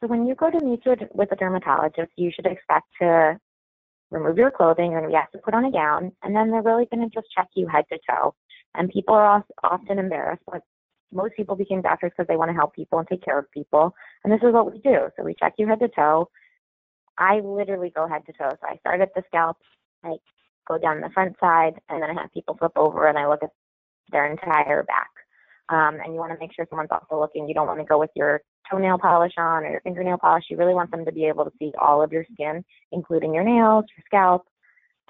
So 0.00 0.08
when 0.08 0.26
you 0.26 0.34
go 0.34 0.50
to 0.50 0.58
meet 0.58 0.82
with 1.14 1.30
a 1.30 1.36
dermatologist, 1.36 2.10
you 2.16 2.32
should 2.32 2.46
expect 2.46 2.88
to 3.00 3.38
remove 4.14 4.38
your 4.38 4.50
clothing. 4.50 4.92
You're 4.92 5.00
going 5.00 5.10
to 5.10 5.14
be 5.14 5.20
asked 5.20 5.32
to 5.32 5.38
put 5.38 5.54
on 5.54 5.64
a 5.64 5.70
gown, 5.70 6.12
and 6.22 6.34
then 6.34 6.50
they're 6.50 6.62
really 6.62 6.86
going 6.86 7.08
to 7.08 7.14
just 7.14 7.26
check 7.34 7.48
you 7.54 7.66
head 7.66 7.84
to 7.92 7.98
toe. 8.08 8.34
And 8.74 8.88
people 8.88 9.14
are 9.14 9.44
often 9.62 9.98
embarrassed, 9.98 10.42
but 10.50 10.62
most 11.12 11.34
people 11.36 11.54
became 11.54 11.80
doctors 11.80 12.12
because 12.16 12.26
they 12.28 12.36
want 12.36 12.50
to 12.50 12.54
help 12.54 12.74
people 12.74 12.98
and 12.98 13.06
take 13.06 13.24
care 13.24 13.38
of 13.38 13.50
people. 13.50 13.94
And 14.24 14.32
this 14.32 14.40
is 14.42 14.52
what 14.52 14.70
we 14.72 14.80
do. 14.80 15.08
So 15.16 15.24
we 15.24 15.34
check 15.34 15.54
you 15.58 15.68
head 15.68 15.80
to 15.80 15.88
toe. 15.88 16.28
I 17.18 17.40
literally 17.40 17.92
go 17.94 18.08
head 18.08 18.22
to 18.26 18.32
toe. 18.32 18.50
So 18.50 18.66
I 18.68 18.76
start 18.78 19.00
at 19.00 19.14
the 19.14 19.22
scalp, 19.28 19.58
I 20.02 20.14
go 20.66 20.78
down 20.78 21.00
the 21.00 21.10
front 21.10 21.36
side, 21.38 21.74
and 21.88 22.02
then 22.02 22.10
I 22.10 22.20
have 22.20 22.32
people 22.32 22.56
flip 22.56 22.72
over 22.76 23.06
and 23.06 23.16
I 23.18 23.28
look 23.28 23.42
at 23.42 23.50
their 24.10 24.30
entire 24.30 24.82
back. 24.82 25.10
Um, 25.68 25.98
and 26.04 26.12
you 26.12 26.20
want 26.20 26.32
to 26.32 26.38
make 26.38 26.52
sure 26.52 26.66
someone's 26.68 26.90
also 26.90 27.20
looking. 27.20 27.48
You 27.48 27.54
don't 27.54 27.66
want 27.66 27.78
to 27.78 27.84
go 27.84 27.98
with 27.98 28.10
your 28.16 28.42
toenail 28.70 28.98
polish 28.98 29.34
on 29.38 29.64
or 29.64 29.80
fingernail 29.84 30.18
polish. 30.18 30.44
You 30.50 30.56
really 30.56 30.74
want 30.74 30.90
them 30.90 31.04
to 31.04 31.12
be 31.12 31.26
able 31.26 31.44
to 31.44 31.52
see 31.58 31.72
all 31.80 32.02
of 32.02 32.12
your 32.12 32.26
skin, 32.32 32.64
including 32.92 33.34
your 33.34 33.44
nails, 33.44 33.84
your 33.96 34.04
scalp, 34.06 34.46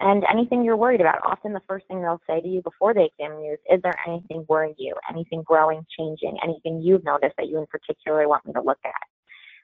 and 0.00 0.24
anything 0.30 0.64
you're 0.64 0.76
worried 0.76 1.00
about. 1.00 1.20
Often 1.24 1.52
the 1.52 1.62
first 1.68 1.86
thing 1.86 2.02
they'll 2.02 2.20
say 2.28 2.40
to 2.40 2.48
you 2.48 2.62
before 2.62 2.94
they 2.94 3.10
examine 3.18 3.44
you 3.44 3.52
is, 3.52 3.58
is 3.70 3.82
there 3.82 3.94
anything 4.06 4.44
worrying 4.48 4.74
you? 4.76 4.94
Anything 5.08 5.42
growing, 5.44 5.86
changing, 5.96 6.36
anything 6.42 6.82
you've 6.82 7.04
noticed 7.04 7.34
that 7.38 7.48
you 7.48 7.58
in 7.58 7.66
particular 7.66 8.26
want 8.28 8.44
me 8.46 8.52
to 8.54 8.62
look 8.62 8.80
at? 8.84 8.92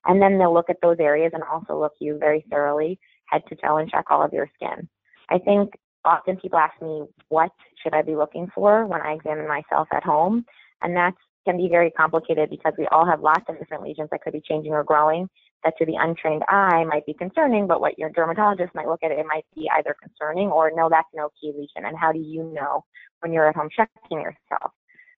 And 0.06 0.22
then 0.22 0.38
they'll 0.38 0.54
look 0.54 0.70
at 0.70 0.80
those 0.80 0.96
areas 1.00 1.32
and 1.34 1.42
also 1.42 1.78
look 1.78 1.92
you 2.00 2.16
very 2.18 2.44
thoroughly, 2.50 2.98
head 3.26 3.42
to 3.48 3.56
toe, 3.56 3.76
and 3.78 3.90
check 3.90 4.06
all 4.10 4.22
of 4.24 4.32
your 4.32 4.48
skin. 4.54 4.88
I 5.28 5.38
think 5.38 5.74
often 6.04 6.36
people 6.36 6.58
ask 6.58 6.80
me, 6.80 7.04
what 7.28 7.50
should 7.82 7.92
I 7.92 8.02
be 8.02 8.16
looking 8.16 8.48
for 8.54 8.86
when 8.86 9.02
I 9.02 9.12
examine 9.12 9.48
myself 9.48 9.88
at 9.92 10.04
home? 10.04 10.44
And 10.80 10.96
that 10.96 11.14
can 11.46 11.56
be 11.56 11.68
very 11.68 11.90
complicated 11.90 12.50
because 12.50 12.72
we 12.78 12.86
all 12.88 13.06
have 13.06 13.20
lots 13.20 13.44
of 13.48 13.58
different 13.58 13.82
lesions 13.82 14.08
that 14.10 14.22
could 14.22 14.32
be 14.32 14.42
changing 14.46 14.72
or 14.72 14.84
growing 14.84 15.28
that 15.64 15.74
to 15.78 15.86
the 15.86 15.96
untrained 15.98 16.42
eye 16.48 16.84
might 16.84 17.04
be 17.06 17.14
concerning, 17.14 17.66
but 17.66 17.80
what 17.80 17.98
your 17.98 18.10
dermatologist 18.10 18.74
might 18.74 18.88
look 18.88 19.02
at 19.02 19.10
it, 19.10 19.24
might 19.26 19.44
be 19.54 19.68
either 19.76 19.94
concerning 20.00 20.48
or 20.48 20.70
no, 20.74 20.88
that's 20.88 21.08
no 21.14 21.28
key 21.40 21.52
lesion. 21.52 21.86
And 21.86 21.96
how 21.98 22.12
do 22.12 22.18
you 22.18 22.44
know 22.44 22.84
when 23.20 23.32
you're 23.32 23.48
at 23.48 23.56
home 23.56 23.68
checking 23.74 24.20
yourself? 24.20 24.72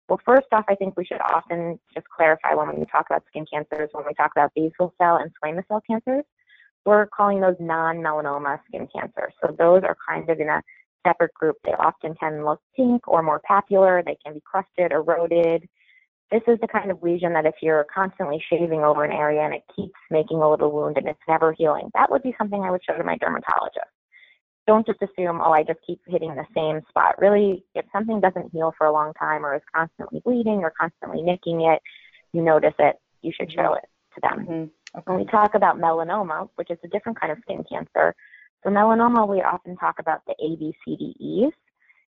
Well, 0.09 0.21
first 0.25 0.49
off, 0.52 0.64
I 0.69 0.75
think 0.75 0.97
we 0.97 1.05
should 1.05 1.21
often 1.21 1.79
just 1.95 2.07
clarify 2.09 2.55
when 2.55 2.79
we 2.79 2.85
talk 2.87 3.07
about 3.09 3.25
skin 3.29 3.47
cancers, 3.50 3.88
when 3.93 4.05
we 4.07 4.14
talk 4.14 4.33
about 4.35 4.52
basal 4.55 4.93
cell 4.99 5.17
and 5.17 5.31
squamous 5.33 5.67
cell 5.69 5.83
cancers, 5.88 6.25
we're 6.85 7.07
calling 7.07 7.41
those 7.41 7.55
non-melanoma 7.61 8.59
skin 8.67 8.88
cancers. 8.95 9.33
So 9.41 9.55
those 9.57 9.83
are 9.85 9.97
kind 10.09 10.29
of 10.29 10.41
in 10.41 10.49
a 10.49 10.61
separate 11.07 11.33
group. 11.35 11.57
They 11.64 11.73
often 11.73 12.14
can 12.17 12.45
look 12.45 12.61
pink 12.76 13.07
or 13.07 13.23
more 13.23 13.41
papular. 13.47 14.02
They 14.05 14.17
can 14.25 14.35
be 14.35 14.43
crusted, 14.45 14.91
eroded. 14.91 15.69
This 16.33 16.43
is 16.49 16.59
the 16.62 16.67
kind 16.67 16.91
of 16.91 17.03
lesion 17.03 17.35
that 17.35 17.45
if 17.45 17.57
you're 17.61 17.85
constantly 17.95 18.43
shaving 18.49 18.81
over 18.81 19.05
an 19.05 19.12
area 19.12 19.43
and 19.43 19.53
it 19.53 19.65
keeps 19.77 19.93
making 20.11 20.39
a 20.39 20.51
little 20.51 20.73
wound 20.73 20.97
and 20.97 21.07
it's 21.07 21.21
never 21.29 21.53
healing, 21.53 21.91
that 21.95 22.11
would 22.11 22.23
be 22.23 22.35
something 22.39 22.62
I 22.62 22.71
would 22.71 22.81
show 22.83 22.97
to 22.97 23.05
my 23.05 23.19
dermatologist. 23.19 23.93
Don't 24.67 24.87
just 24.87 25.03
assume, 25.03 25.43
oh, 25.45 25.53
I 25.53 25.62
just 25.62 25.81
keep 25.87 26.01
hitting 26.07 26.35
the 26.35 26.47
same 26.57 26.81
spot. 26.89 27.21
Really, 27.21 27.65
if 27.75 27.85
something 27.93 28.19
doesn't 28.19 28.51
heal 28.51 28.73
for 28.79 28.87
a 28.87 28.93
long 28.93 29.12
time 29.15 29.45
or 29.45 29.55
is 29.55 29.62
constantly 29.75 30.21
bleeding 30.25 30.61
or 30.61 30.73
constantly 30.81 31.21
nicking 31.21 31.62
it, 31.62 31.83
you 32.33 32.41
notice 32.41 32.75
it, 32.79 32.97
you 33.21 33.33
should 33.39 33.53
show 33.53 33.75
it 33.75 33.85
to 34.15 34.21
them. 34.23 34.47
Mm-hmm. 34.47 34.99
Okay. 34.99 35.05
When 35.05 35.19
we 35.19 35.27
talk 35.27 35.55
about 35.55 35.79
melanoma, 35.79 36.49
which 36.55 36.71
is 36.71 36.79
a 36.83 36.89
different 36.89 37.21
kind 37.21 37.33
of 37.33 37.39
skin 37.43 37.62
cancer, 37.71 38.15
for 38.62 38.71
melanoma, 38.73 39.29
we 39.29 39.43
often 39.43 39.77
talk 39.77 39.99
about 39.99 40.23
the 40.27 40.35
ABCDEs 40.43 41.53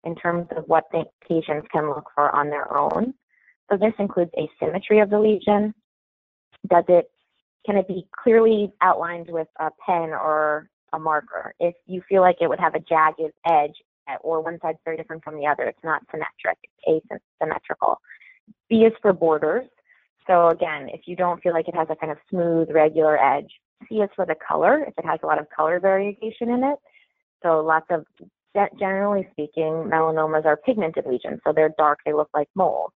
in 0.05 0.15
terms 0.15 0.47
of 0.57 0.65
what 0.67 0.85
the 0.93 1.05
patients 1.29 1.67
can 1.73 1.89
look 1.89 2.09
for 2.15 2.31
on 2.35 2.51
their 2.51 2.73
own. 2.77 3.15
So 3.73 3.79
this 3.79 3.95
includes 3.99 4.31
asymmetry 4.37 5.01
of 5.01 5.09
the 5.09 5.19
lesion. 5.19 5.73
Does 6.69 6.85
it, 6.89 7.11
can 7.65 7.77
it 7.77 7.89
be 7.89 8.07
clearly 8.23 8.71
outlined 8.83 9.29
with 9.31 9.49
a 9.59 9.71
pen 9.87 10.11
or 10.11 10.69
a 10.93 10.99
marker? 10.99 11.55
If 11.59 11.75
you 11.87 12.03
feel 12.07 12.21
like 12.21 12.37
it 12.43 12.49
would 12.49 12.61
have 12.61 12.75
a 12.75 12.81
jagged 12.81 13.33
edge 13.49 13.75
or 14.21 14.43
one 14.43 14.59
side's 14.61 14.79
very 14.85 14.99
different 14.99 15.25
from 15.25 15.37
the 15.37 15.47
other, 15.47 15.63
it's 15.63 15.79
not 15.83 16.03
symmetric, 16.11 16.59
it's 16.85 17.07
asymmetrical. 17.41 17.99
B 18.69 18.83
is 18.83 18.93
for 19.01 19.15
borders. 19.15 19.67
So 20.27 20.49
again, 20.49 20.91
if 20.93 21.03
you 21.07 21.17
don't 21.17 21.43
feel 21.43 21.55
like 21.55 21.67
it 21.67 21.75
has 21.75 21.89
a 21.91 21.97
kind 21.97 22.13
of 22.13 22.19
smooth, 22.29 22.69
regular 22.71 23.19
edge, 23.19 23.51
C 23.89 23.97
is 23.97 24.11
for 24.15 24.27
the 24.27 24.37
color, 24.47 24.85
if 24.87 24.93
it 24.99 25.07
has 25.07 25.19
a 25.23 25.27
lot 25.27 25.41
of 25.41 25.47
color 25.49 25.81
variation 25.81 26.51
in 26.51 26.63
it. 26.63 26.79
So 27.43 27.61
lots 27.61 27.87
of, 27.89 28.05
generally 28.79 29.27
speaking, 29.33 29.89
melanomas 29.91 30.45
are 30.45 30.59
pigmented 30.59 31.07
lesions. 31.07 31.41
So 31.47 31.55
they're 31.55 31.75
dark, 31.79 32.01
they 32.05 32.13
look 32.13 32.29
like 32.35 32.49
moles. 32.55 32.93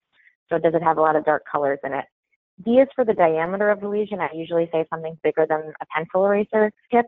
So 0.49 0.59
does 0.59 0.73
it 0.73 0.83
have 0.83 0.97
a 0.97 1.01
lot 1.01 1.15
of 1.15 1.25
dark 1.25 1.43
colors 1.51 1.79
in 1.83 1.93
it? 1.93 2.05
D 2.63 2.71
is 2.79 2.87
for 2.95 3.03
the 3.03 3.13
diameter 3.13 3.69
of 3.69 3.81
the 3.81 3.87
lesion. 3.87 4.19
I 4.19 4.29
usually 4.33 4.69
say 4.71 4.85
something 4.89 5.17
bigger 5.23 5.45
than 5.47 5.73
a 5.81 5.85
pencil 5.95 6.25
eraser 6.25 6.71
tip. 6.91 7.05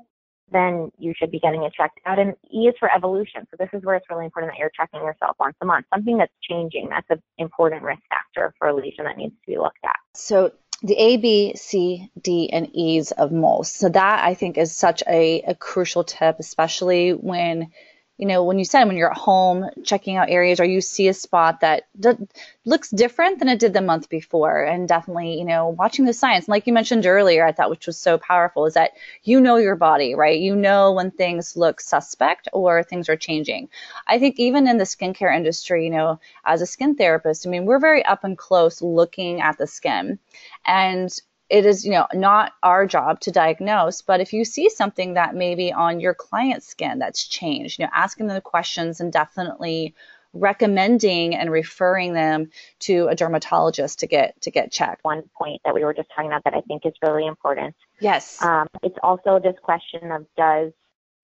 Then 0.52 0.92
you 0.98 1.14
should 1.18 1.32
be 1.32 1.40
getting 1.40 1.64
it 1.64 1.74
checked 1.74 2.00
out. 2.06 2.20
And 2.20 2.34
E 2.54 2.68
is 2.68 2.76
for 2.80 2.94
evolution. 2.94 3.48
So 3.52 3.58
this 3.60 3.70
is 3.74 3.84
where 3.84 3.96
it's 3.96 4.06
really 4.10 4.26
important 4.26 4.54
that 4.54 4.60
you're 4.60 4.72
checking 4.76 5.02
yourself 5.02 5.36
once 5.40 5.56
a 5.62 5.66
month. 5.66 5.86
Something 5.94 6.18
that's 6.18 6.34
changing. 6.42 6.88
That's 6.90 7.10
an 7.10 7.22
important 7.38 7.84
risk 7.84 8.02
factor 8.10 8.54
for 8.58 8.70
a 8.70 8.76
lesion 8.76 9.06
that 9.06 9.18
needs 9.18 9.36
to 9.46 9.52
be 9.52 9.58
looked 9.58 9.84
at. 9.84 9.98
So 10.14 10.52
the 10.84 10.96
A, 10.96 11.18
B, 11.18 11.54
C, 11.56 12.12
D, 12.22 12.50
and 12.52 12.70
E's 12.74 13.12
of 13.12 13.32
moles. 13.32 13.72
So 13.72 13.90
that 13.90 14.24
I 14.24 14.36
think 14.36 14.58
is 14.58 14.76
such 14.76 15.04
a, 15.08 15.42
a 15.42 15.56
crucial 15.56 16.04
tip, 16.04 16.38
especially 16.40 17.12
when 17.12 17.72
you 18.18 18.26
know, 18.26 18.44
when 18.44 18.58
you 18.58 18.66
said 18.66 18.86
when 18.86 18.98
you're 18.98 19.12
at 19.12 19.18
home 19.18 19.70
checking 19.84 20.16
out 20.16 20.30
areas 20.30 20.60
or 20.60 20.66
you 20.66 20.82
see 20.82 21.08
a 21.08 21.14
spot 21.14 21.60
that 21.62 21.84
d- 22.00 22.28
looks 22.66 22.90
different 22.90 23.40
than 23.40 23.48
it 23.48 23.60
did 23.60 23.74
the 23.74 23.82
month 23.82 24.10
before, 24.10 24.64
and 24.64 24.88
definitely, 24.88 25.38
you 25.38 25.46
know, 25.46 25.70
watching 25.70 26.06
the 26.06 26.14
science, 26.14 26.48
like 26.48 26.66
you 26.68 26.74
mentioned 26.74 27.06
earlier, 27.06 27.46
I 27.46 27.52
thought 27.52 27.70
which 27.70 27.88
was 27.88 27.98
so 27.98 28.18
powerful, 28.18 28.66
is 28.66 28.74
that 28.74 28.92
you 29.24 29.40
know 29.40 29.58
your 29.58 29.76
body, 29.76 30.16
right? 30.16 30.40
You 30.40 30.56
know 30.56 30.94
when 30.94 31.12
things 31.12 31.56
look 31.56 31.80
suspect 31.80 32.48
or 32.54 32.84
things 32.84 33.08
are 33.10 33.18
changing. 33.18 33.70
I 34.08 34.20
think 34.20 34.40
even 34.40 34.68
in 34.68 34.78
the 34.78 34.84
skincare 34.84 35.36
industry, 35.36 35.84
you 35.86 35.92
know, 35.92 36.20
as 36.44 36.62
a 36.62 36.66
skin 36.66 36.96
therapist, 36.96 37.46
I 37.46 37.50
mean, 37.50 37.66
we're 37.66 37.80
very 37.80 38.04
up 38.04 38.24
and 38.24 38.38
close 38.38 38.82
looking 38.82 39.42
at 39.42 39.58
the 39.58 39.68
skin. 39.68 40.20
And 40.66 41.16
it 41.50 41.66
is 41.66 41.86
you 41.86 41.92
know 41.92 42.08
not 42.14 42.54
our 42.64 42.86
job 42.86 43.20
to 43.20 43.32
diagnose 43.32 44.02
but 44.02 44.20
if 44.20 44.34
you 44.34 44.44
see 44.44 44.70
something 44.70 45.14
that 45.14 45.36
maybe 45.36 45.72
on 45.72 46.00
your 46.00 46.14
client's 46.14 46.68
skin 46.68 47.00
that's 47.00 47.26
changed 47.26 47.80
you 47.80 47.86
know 47.86 47.92
asking 47.94 48.28
them 48.28 48.36
the 48.36 48.42
questions 48.42 49.00
and 49.00 49.12
definitely 49.14 49.94
recommending 50.34 51.36
and 51.36 51.52
referring 51.52 52.14
them 52.14 52.50
to 52.80 53.08
a 53.08 53.16
dermatologist 53.16 54.00
to 54.00 54.08
get 54.08 54.40
to 54.42 54.52
get 54.52 54.72
checked. 54.72 55.04
One 55.04 55.24
point 55.38 55.62
that 55.66 55.74
we 55.74 55.84
were 55.84 55.94
just 55.94 56.10
talking 56.16 56.30
about 56.30 56.44
that 56.44 56.54
i 56.54 56.62
think 56.62 56.86
is 56.86 56.94
really 57.02 57.26
important. 57.26 57.76
Yes. 58.00 58.42
Um, 58.42 58.68
it's 58.84 58.98
also 59.04 59.40
this 59.40 59.56
question 59.62 60.12
of 60.12 60.26
does 60.36 60.74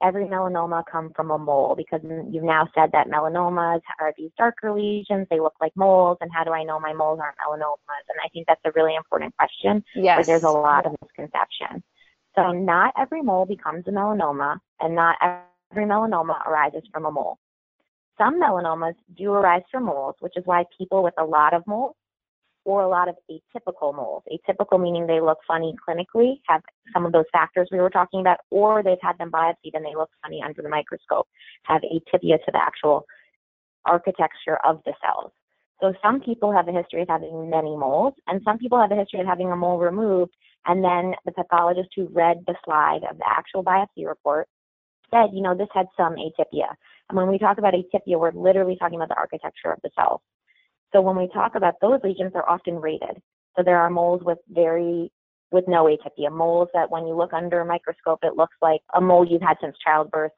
every 0.04 0.26
melanoma 0.26 0.84
come 0.92 1.12
from 1.16 1.32
a 1.32 1.38
mole? 1.38 1.76
Because 1.76 2.02
you've 2.30 2.44
now 2.44 2.68
said 2.76 2.92
that 2.92 3.08
melanomas 3.08 3.82
are 4.00 4.14
these 4.18 4.32
darker 4.38 4.72
lesions, 4.74 5.28
they 5.30 5.40
look 5.40 5.56
like 5.62 5.72
moles, 5.76 6.18
and 6.22 6.30
how 6.34 6.44
do 6.44 6.52
I 6.52 6.64
know 6.64 6.80
my 6.80 6.94
moles 6.94 7.20
aren't 7.22 7.38
melanomas? 7.38 8.06
And 8.10 8.20
I 8.24 8.28
think 8.30 8.48
that's 8.48 8.62
a 8.66 8.72
really 8.76 8.96
important 8.96 9.36
question 9.38 9.84
yes. 9.96 10.28
there's 10.28 10.44
a 10.44 10.50
lot 10.50 10.86
of 10.86 10.96
misconception. 11.02 11.84
So 12.36 12.52
not 12.52 12.94
every 12.98 13.22
mole 13.22 13.46
becomes 13.46 13.88
a 13.88 13.92
melanoma, 13.92 14.58
and 14.80 14.96
not 14.96 15.16
every 15.22 15.86
melanoma 15.86 16.46
arises 16.46 16.84
from 16.92 17.06
a 17.06 17.12
mole. 17.12 17.38
Some 18.18 18.42
melanomas 18.42 18.96
do 19.16 19.32
arise 19.32 19.64
from 19.72 19.86
moles, 19.86 20.16
which 20.20 20.34
is 20.36 20.44
why 20.46 20.66
people 20.78 21.04
with 21.04 21.16
a 21.18 21.26
lot 21.26 21.54
of 21.54 21.66
moles 21.66 21.96
or 22.66 22.82
a 22.82 22.88
lot 22.88 23.10
of 23.10 23.16
atypical 23.30 23.96
moles. 23.96 24.24
Atypical 24.32 24.82
meaning 24.82 25.08
they 25.08 25.20
look 25.20 25.40
funny 25.48 25.76
clinically, 25.88 26.40
have 26.48 26.62
some 26.94 27.06
of 27.06 27.12
those 27.12 27.26
factors 27.32 27.70
we 27.72 27.80
were 27.80 27.90
talking 27.90 28.22
about, 28.22 28.40
or 28.50 28.84
they've 28.84 28.98
had 29.02 29.18
them 29.18 29.32
biopsied 29.32 29.74
and 29.74 29.86
they 29.86 29.96
look 29.96 30.10
funny 30.22 30.42
under 30.44 30.62
the 30.62 30.70
microscope, 30.70 31.28
have 31.64 31.82
atypia 31.82 32.38
to 32.44 32.52
the 32.52 32.62
actual 32.62 33.06
architecture 33.86 34.58
of 34.66 34.82
the 34.86 34.94
cells. 35.02 35.32
So 35.82 35.94
some 36.02 36.22
people 36.22 36.54
have 36.54 36.68
a 36.70 36.72
history 36.72 37.02
of 37.02 37.10
having 37.10 37.50
many 37.50 37.76
moles, 37.76 38.14
and 38.28 38.42
some 38.46 38.58
people 38.58 38.80
have 38.80 38.92
a 38.92 38.96
history 38.96 39.20
of 39.20 39.26
having 39.26 39.52
a 39.52 39.56
mole 39.56 39.80
removed, 39.80 40.34
and 40.66 40.82
then 40.84 41.14
the 41.26 41.34
pathologist 41.34 41.90
who 41.96 42.08
read 42.08 42.38
the 42.48 42.56
slide 42.64 43.02
of 43.10 43.18
the 43.18 43.26
actual 43.28 43.64
biopsy 43.64 44.08
report 44.08 44.48
said, 45.12 45.32
you 45.34 45.42
know, 45.42 45.56
this 45.56 45.68
had 45.74 45.88
some 45.98 46.16
atypia. 46.16 46.70
And 47.10 47.18
when 47.18 47.28
we 47.28 47.38
talk 47.38 47.58
about 47.58 47.74
atypia, 47.74 48.18
we're 48.18 48.32
literally 48.32 48.78
talking 48.78 48.96
about 48.96 49.10
the 49.10 49.18
architecture 49.18 49.72
of 49.72 49.80
the 49.84 49.90
cells. 49.96 50.22
So 50.94 51.02
when 51.02 51.18
we 51.18 51.28
talk 51.28 51.56
about 51.56 51.76
those 51.82 52.00
lesions, 52.04 52.32
they're 52.34 52.50
often 52.50 52.76
rated. 52.76 53.22
So 53.58 53.64
there 53.64 53.80
are 53.80 53.90
moles 53.90 54.22
with 54.24 54.40
very 54.50 55.12
with 55.52 55.68
no 55.68 55.86
atypia, 55.86 56.32
moles 56.32 56.68
that 56.74 56.90
when 56.90 57.06
you 57.06 57.16
look 57.16 57.32
under 57.32 57.62
a 57.62 57.66
microscope, 57.66 58.20
it 58.24 58.36
looks 58.36 58.56
like 58.62 58.82
a 58.96 59.00
mole 59.00 59.26
you've 59.26 59.42
had 59.42 59.58
since 59.62 59.76
childbirth. 59.86 60.32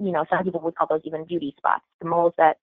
You 0.00 0.12
know, 0.12 0.24
some 0.30 0.42
people 0.44 0.60
would 0.60 0.74
call 0.74 0.86
those 0.88 1.02
even 1.04 1.26
beauty 1.26 1.54
spots. 1.58 1.84
The 2.00 2.08
moles 2.08 2.32
that, 2.38 2.56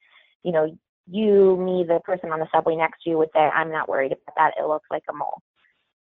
you 0.44 0.51
know, 0.51 0.75
you, 1.06 1.56
me, 1.58 1.86
the 1.88 2.00
person 2.03 2.32
on 2.32 2.39
the 2.39 2.48
subway 2.51 2.75
next 2.75 3.03
to 3.03 3.12
you 3.12 3.18
would 3.20 3.29
say, 3.34 3.39
I'm 3.39 3.72
not 3.72 3.88
worried 3.88 4.12
about 4.12 4.36
that. 4.38 4.53
It 4.60 4.68
looks 4.68 4.88
like 4.89 5.03
a 5.08 5.13
mole. 5.13 5.41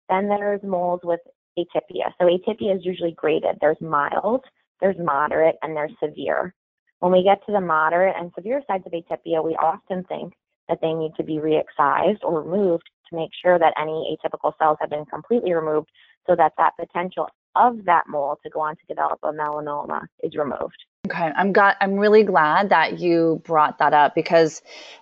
Then 0.07 0.27
there's 0.27 0.61
moles 0.61 0.99
with 1.03 1.21
atypia. 1.57 2.11
So 2.19 2.25
atypia 2.27 2.75
is 2.75 2.85
usually 2.85 3.13
graded. 3.13 3.57
There's 3.59 3.81
mild, 3.81 4.43
there's 4.81 4.97
moderate, 4.99 5.55
and 5.63 5.75
there's 5.75 5.93
severe. 6.03 6.53
When 6.99 7.11
we 7.11 7.23
get 7.23 7.43
to 7.47 7.51
the 7.51 7.61
moderate 7.61 8.15
and 8.17 8.31
severe 8.35 8.61
sides 8.67 8.85
of 8.85 8.91
atypia, 8.91 9.43
we 9.43 9.55
often 9.55 10.03
think 10.03 10.33
that 10.69 10.79
they 10.81 10.93
need 10.93 11.13
to 11.17 11.23
be 11.23 11.39
re-excised 11.39 12.23
or 12.23 12.41
removed 12.41 12.89
to 13.09 13.15
make 13.15 13.31
sure 13.41 13.59
that 13.59 13.73
any 13.79 14.17
atypical 14.17 14.51
cells 14.57 14.77
have 14.81 14.89
been 14.89 15.05
completely 15.05 15.53
removed 15.53 15.89
so 16.27 16.35
that 16.35 16.53
that 16.57 16.73
potential 16.79 17.27
of 17.55 17.85
that 17.85 18.03
mole 18.07 18.37
to 18.43 18.49
go 18.49 18.61
on 18.61 18.75
to 18.75 18.81
develop 18.87 19.19
a 19.23 19.31
melanoma 19.31 20.01
is 20.23 20.35
removed. 20.35 20.75
Okay, 21.07 21.31
I'm 21.35 21.51
got 21.51 21.77
I'm 21.81 21.93
really 21.93 22.23
glad 22.23 22.69
that 22.69 22.99
you 22.99 23.41
brought 23.45 23.77
that 23.77 23.93
up 23.93 24.15
because 24.15 24.61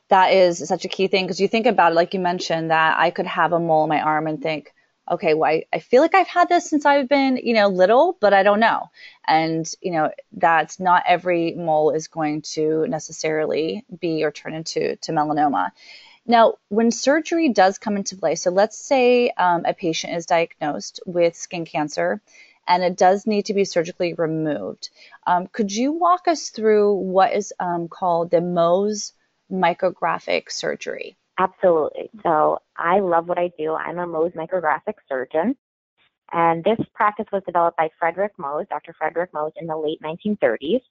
that 0.09 0.33
is 0.33 0.67
such 0.67 0.85
a 0.85 0.89
key 0.89 1.07
thing 1.07 1.25
because 1.25 1.39
you 1.39 1.47
think 1.47 1.65
about 1.65 1.93
it 1.93 1.95
like 1.95 2.13
you 2.13 2.19
mentioned 2.19 2.71
that 2.71 2.99
I 2.99 3.09
could 3.09 3.25
have 3.25 3.53
a 3.53 3.59
mole 3.59 3.83
in 3.83 3.89
my 3.89 4.01
arm 4.01 4.27
and 4.27 4.41
think, 4.41 4.72
okay, 5.09 5.33
well 5.33 5.49
I, 5.49 5.65
I 5.73 5.79
feel 5.79 6.01
like 6.01 6.15
I've 6.15 6.27
had 6.27 6.49
this 6.49 6.69
since 6.69 6.85
I've 6.85 7.09
been, 7.09 7.37
you 7.37 7.53
know, 7.53 7.67
little, 7.67 8.17
but 8.19 8.33
I 8.33 8.43
don't 8.43 8.59
know. 8.59 8.89
And, 9.27 9.69
you 9.81 9.91
know, 9.91 10.11
that's 10.33 10.79
not 10.79 11.03
every 11.07 11.53
mole 11.53 11.91
is 11.91 12.07
going 12.07 12.41
to 12.53 12.85
necessarily 12.87 13.85
be 13.99 14.23
or 14.23 14.31
turn 14.31 14.53
into 14.53 14.95
to 14.97 15.11
melanoma. 15.11 15.71
Now, 16.25 16.55
when 16.69 16.91
surgery 16.91 17.49
does 17.49 17.77
come 17.77 17.97
into 17.97 18.15
play, 18.15 18.35
so 18.35 18.49
let's 18.49 18.77
say 18.77 19.29
um, 19.31 19.65
a 19.65 19.73
patient 19.73 20.13
is 20.13 20.25
diagnosed 20.25 21.01
with 21.05 21.35
skin 21.35 21.65
cancer 21.65 22.21
and 22.65 22.81
it 22.81 22.95
does 22.95 23.27
need 23.27 23.47
to 23.47 23.53
be 23.53 23.65
surgically 23.65 24.13
removed. 24.13 24.89
Um, 25.27 25.47
could 25.47 25.71
you 25.73 25.91
walk 25.91 26.29
us 26.29 26.49
through 26.49 26.93
what 26.93 27.33
is 27.33 27.53
um, 27.59 27.89
called 27.89 28.31
the 28.31 28.37
Mohs 28.37 29.11
micrographic 29.51 30.49
surgery? 30.49 31.17
Absolutely. 31.39 32.09
So 32.21 32.59
I 32.77 32.99
love 32.99 33.27
what 33.27 33.39
I 33.39 33.51
do. 33.57 33.73
I'm 33.73 33.97
a 33.97 34.05
Mohs 34.05 34.35
micrographic 34.35 34.95
surgeon. 35.09 35.55
And 36.31 36.63
this 36.63 36.77
practice 36.93 37.25
was 37.31 37.43
developed 37.45 37.77
by 37.77 37.89
Frederick 37.99 38.33
Mohs, 38.39 38.67
Dr. 38.69 38.93
Frederick 38.97 39.31
Mohs, 39.33 39.51
in 39.57 39.67
the 39.67 39.77
late 39.77 39.99
1930s. 40.01 40.81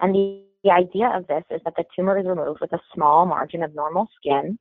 And 0.00 0.14
the, 0.14 0.42
the 0.64 0.70
idea 0.70 1.10
of 1.14 1.26
this 1.26 1.44
is 1.50 1.60
that 1.64 1.74
the 1.76 1.84
tumor 1.94 2.18
is 2.18 2.26
removed 2.26 2.60
with 2.60 2.72
a 2.72 2.80
small 2.94 3.26
margin 3.26 3.62
of 3.62 3.74
normal 3.74 4.08
skin, 4.16 4.58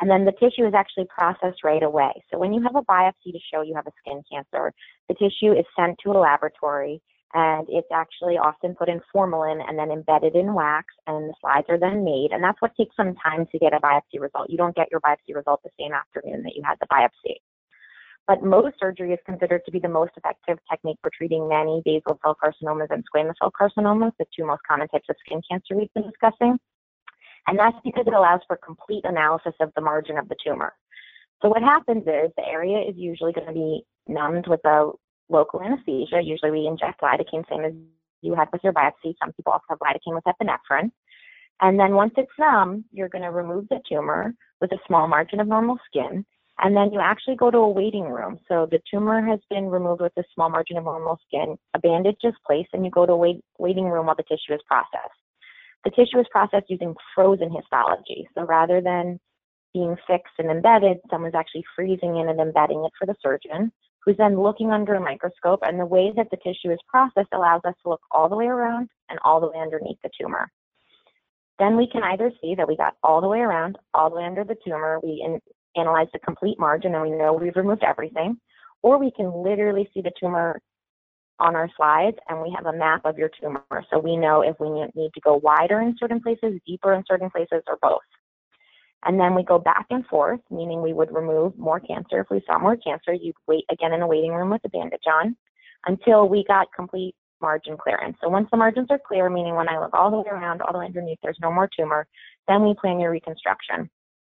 and 0.00 0.10
then 0.10 0.24
the 0.24 0.32
tissue 0.32 0.66
is 0.66 0.74
actually 0.74 1.06
processed 1.06 1.62
right 1.62 1.82
away. 1.82 2.12
So 2.30 2.38
when 2.38 2.52
you 2.52 2.62
have 2.62 2.76
a 2.76 2.82
biopsy 2.82 3.32
to 3.32 3.38
show 3.52 3.60
you 3.62 3.74
have 3.74 3.86
a 3.86 3.92
skin 4.00 4.22
cancer, 4.30 4.72
the 5.08 5.14
tissue 5.14 5.52
is 5.52 5.66
sent 5.78 5.98
to 6.02 6.10
a 6.10 6.18
laboratory 6.18 7.02
and 7.34 7.66
it's 7.68 7.88
actually 7.92 8.38
often 8.38 8.74
put 8.74 8.88
in 8.88 9.00
formalin 9.12 9.60
and 9.66 9.78
then 9.78 9.90
embedded 9.90 10.34
in 10.34 10.54
wax 10.54 10.86
and 11.06 11.28
the 11.28 11.34
slides 11.40 11.66
are 11.68 11.78
then 11.78 12.04
made 12.04 12.30
and 12.32 12.42
that's 12.42 12.60
what 12.60 12.74
takes 12.76 12.96
some 12.96 13.14
time 13.14 13.46
to 13.52 13.58
get 13.58 13.72
a 13.72 13.80
biopsy 13.80 14.20
result. 14.20 14.50
You 14.50 14.56
don't 14.56 14.74
get 14.74 14.90
your 14.90 15.00
biopsy 15.00 15.34
result 15.34 15.60
the 15.62 15.70
same 15.78 15.92
afternoon 15.92 16.42
that 16.42 16.56
you 16.56 16.62
had 16.64 16.76
the 16.80 16.86
biopsy. 16.86 17.36
But 18.26 18.42
Mohs 18.42 18.72
surgery 18.78 19.12
is 19.12 19.18
considered 19.26 19.62
to 19.64 19.72
be 19.72 19.80
the 19.80 19.88
most 19.88 20.12
effective 20.16 20.58
technique 20.70 20.98
for 21.02 21.10
treating 21.16 21.48
many 21.48 21.82
basal 21.84 22.18
cell 22.22 22.36
carcinomas 22.40 22.88
and 22.90 23.04
squamous 23.04 23.34
cell 23.40 23.50
carcinomas, 23.50 24.12
the 24.18 24.26
two 24.36 24.46
most 24.46 24.62
common 24.68 24.88
types 24.88 25.06
of 25.08 25.16
skin 25.24 25.40
cancer 25.50 25.76
we've 25.76 25.92
been 25.94 26.04
discussing. 26.04 26.58
And 27.46 27.58
that's 27.58 27.76
because 27.84 28.04
it 28.06 28.12
allows 28.12 28.40
for 28.46 28.56
complete 28.56 29.04
analysis 29.04 29.54
of 29.60 29.72
the 29.74 29.80
margin 29.80 30.18
of 30.18 30.28
the 30.28 30.36
tumor. 30.44 30.74
So 31.42 31.48
what 31.48 31.62
happens 31.62 32.02
is 32.02 32.30
the 32.36 32.46
area 32.46 32.88
is 32.88 32.94
usually 32.96 33.32
going 33.32 33.46
to 33.46 33.52
be 33.52 33.82
numbed 34.06 34.46
with 34.46 34.60
a 34.64 34.90
local 35.30 35.62
anesthesia. 35.62 36.20
Usually 36.22 36.50
we 36.50 36.66
inject 36.66 37.00
lidocaine, 37.00 37.48
same 37.48 37.64
as 37.64 37.72
you 38.20 38.34
had 38.34 38.48
with 38.52 38.62
your 38.62 38.72
biopsy. 38.72 39.14
Some 39.22 39.32
people 39.32 39.52
also 39.52 39.64
have 39.70 39.78
lidocaine 39.78 40.14
with 40.14 40.24
epinephrine. 40.24 40.90
And 41.62 41.78
then 41.78 41.94
once 41.94 42.12
it's 42.16 42.30
numb, 42.38 42.84
you're 42.92 43.08
going 43.08 43.22
to 43.22 43.30
remove 43.30 43.68
the 43.68 43.80
tumor 43.88 44.34
with 44.60 44.72
a 44.72 44.78
small 44.86 45.06
margin 45.08 45.40
of 45.40 45.46
normal 45.46 45.78
skin 45.86 46.24
and 46.62 46.76
then 46.76 46.92
you 46.92 47.00
actually 47.00 47.36
go 47.36 47.50
to 47.50 47.58
a 47.58 47.68
waiting 47.68 48.04
room. 48.04 48.38
So 48.48 48.68
the 48.70 48.80
tumor 48.90 49.24
has 49.24 49.40
been 49.48 49.68
removed 49.68 50.02
with 50.02 50.12
a 50.18 50.24
small 50.34 50.50
margin 50.50 50.76
of 50.76 50.84
normal 50.84 51.18
skin, 51.26 51.56
a 51.74 51.78
bandage 51.78 52.18
is 52.22 52.34
placed, 52.46 52.70
and 52.72 52.84
you 52.84 52.90
go 52.90 53.06
to 53.06 53.12
a 53.12 53.16
wait, 53.16 53.42
waiting 53.58 53.86
room 53.86 54.06
while 54.06 54.16
the 54.16 54.24
tissue 54.24 54.54
is 54.54 54.60
processed. 54.66 55.16
The 55.84 55.90
tissue 55.90 56.20
is 56.20 56.26
processed 56.30 56.68
using 56.68 56.94
frozen 57.14 57.50
histology. 57.50 58.28
So 58.34 58.44
rather 58.44 58.82
than 58.82 59.18
being 59.72 59.96
fixed 60.06 60.34
and 60.38 60.50
embedded, 60.50 60.98
someone's 61.10 61.34
actually 61.34 61.64
freezing 61.74 62.18
in 62.18 62.28
and 62.28 62.40
embedding 62.40 62.84
it 62.84 62.92
for 62.98 63.06
the 63.06 63.14
surgeon, 63.22 63.72
who's 64.04 64.16
then 64.16 64.40
looking 64.40 64.70
under 64.70 64.94
a 64.94 65.00
microscope. 65.00 65.60
And 65.62 65.78
the 65.78 65.86
way 65.86 66.12
that 66.16 66.28
the 66.30 66.38
tissue 66.38 66.72
is 66.72 66.78
processed 66.88 67.32
allows 67.32 67.60
us 67.64 67.74
to 67.82 67.90
look 67.90 68.00
all 68.10 68.28
the 68.28 68.36
way 68.36 68.46
around 68.46 68.88
and 69.08 69.18
all 69.24 69.40
the 69.40 69.48
way 69.48 69.58
underneath 69.58 69.98
the 70.02 70.10
tumor. 70.18 70.50
Then 71.58 71.76
we 71.76 71.86
can 71.86 72.02
either 72.02 72.32
see 72.40 72.54
that 72.54 72.66
we 72.66 72.76
got 72.76 72.94
all 73.02 73.20
the 73.20 73.28
way 73.28 73.40
around, 73.40 73.76
all 73.92 74.08
the 74.08 74.16
way 74.16 74.24
under 74.24 74.44
the 74.44 74.56
tumor. 74.64 74.98
We 75.02 75.22
in, 75.24 75.40
analyze 75.76 76.08
the 76.12 76.18
complete 76.18 76.58
margin 76.58 76.94
and 76.94 77.02
we 77.02 77.10
know 77.10 77.34
we've 77.34 77.56
removed 77.56 77.84
everything, 77.84 78.38
or 78.82 78.98
we 78.98 79.10
can 79.10 79.30
literally 79.42 79.88
see 79.92 80.00
the 80.00 80.12
tumor 80.18 80.60
on 81.38 81.56
our 81.56 81.70
slides 81.76 82.16
and 82.28 82.40
we 82.40 82.54
have 82.54 82.66
a 82.66 82.76
map 82.76 83.02
of 83.04 83.18
your 83.18 83.30
tumor. 83.40 83.62
So 83.90 83.98
we 83.98 84.16
know 84.16 84.42
if 84.42 84.56
we 84.60 84.70
need 84.70 85.10
to 85.14 85.20
go 85.20 85.40
wider 85.42 85.80
in 85.80 85.96
certain 85.98 86.20
places, 86.20 86.60
deeper 86.66 86.94
in 86.94 87.04
certain 87.06 87.30
places, 87.30 87.62
or 87.66 87.78
both. 87.80 88.00
And 89.04 89.18
then 89.18 89.34
we 89.34 89.42
go 89.42 89.58
back 89.58 89.86
and 89.90 90.06
forth, 90.06 90.40
meaning 90.50 90.82
we 90.82 90.92
would 90.92 91.12
remove 91.12 91.58
more 91.58 91.80
cancer. 91.80 92.20
If 92.20 92.26
we 92.30 92.42
saw 92.46 92.58
more 92.58 92.76
cancer, 92.76 93.14
you'd 93.14 93.36
wait 93.46 93.64
again 93.70 93.92
in 93.92 94.02
a 94.02 94.06
waiting 94.06 94.32
room 94.32 94.50
with 94.50 94.60
a 94.64 94.68
bandage 94.68 95.06
on 95.10 95.36
until 95.86 96.28
we 96.28 96.44
got 96.46 96.72
complete 96.74 97.14
margin 97.40 97.78
clearance. 97.78 98.18
So 98.22 98.28
once 98.28 98.48
the 98.50 98.58
margins 98.58 98.88
are 98.90 98.98
clear, 98.98 99.30
meaning 99.30 99.54
when 99.54 99.70
I 99.70 99.80
look 99.80 99.94
all 99.94 100.10
the 100.10 100.18
way 100.18 100.28
around, 100.30 100.60
all 100.60 100.72
the 100.72 100.78
way 100.80 100.86
underneath, 100.86 101.18
there's 101.22 101.38
no 101.40 101.50
more 101.50 101.68
tumor, 101.74 102.06
then 102.46 102.62
we 102.62 102.74
plan 102.74 103.00
your 103.00 103.10
reconstruction 103.10 103.88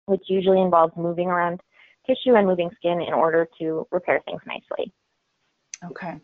which 0.06 0.24
usually 0.28 0.62
involves 0.62 0.94
moving 0.98 1.28
around 1.28 1.62
tissue 2.06 2.36
and 2.36 2.48
moving 2.48 2.70
skin 2.76 3.02
in 3.02 3.14
order 3.14 3.48
to 3.60 3.88
repair 3.92 4.22
things 4.26 4.42
nicely. 4.46 4.92
Okay. 5.86 6.20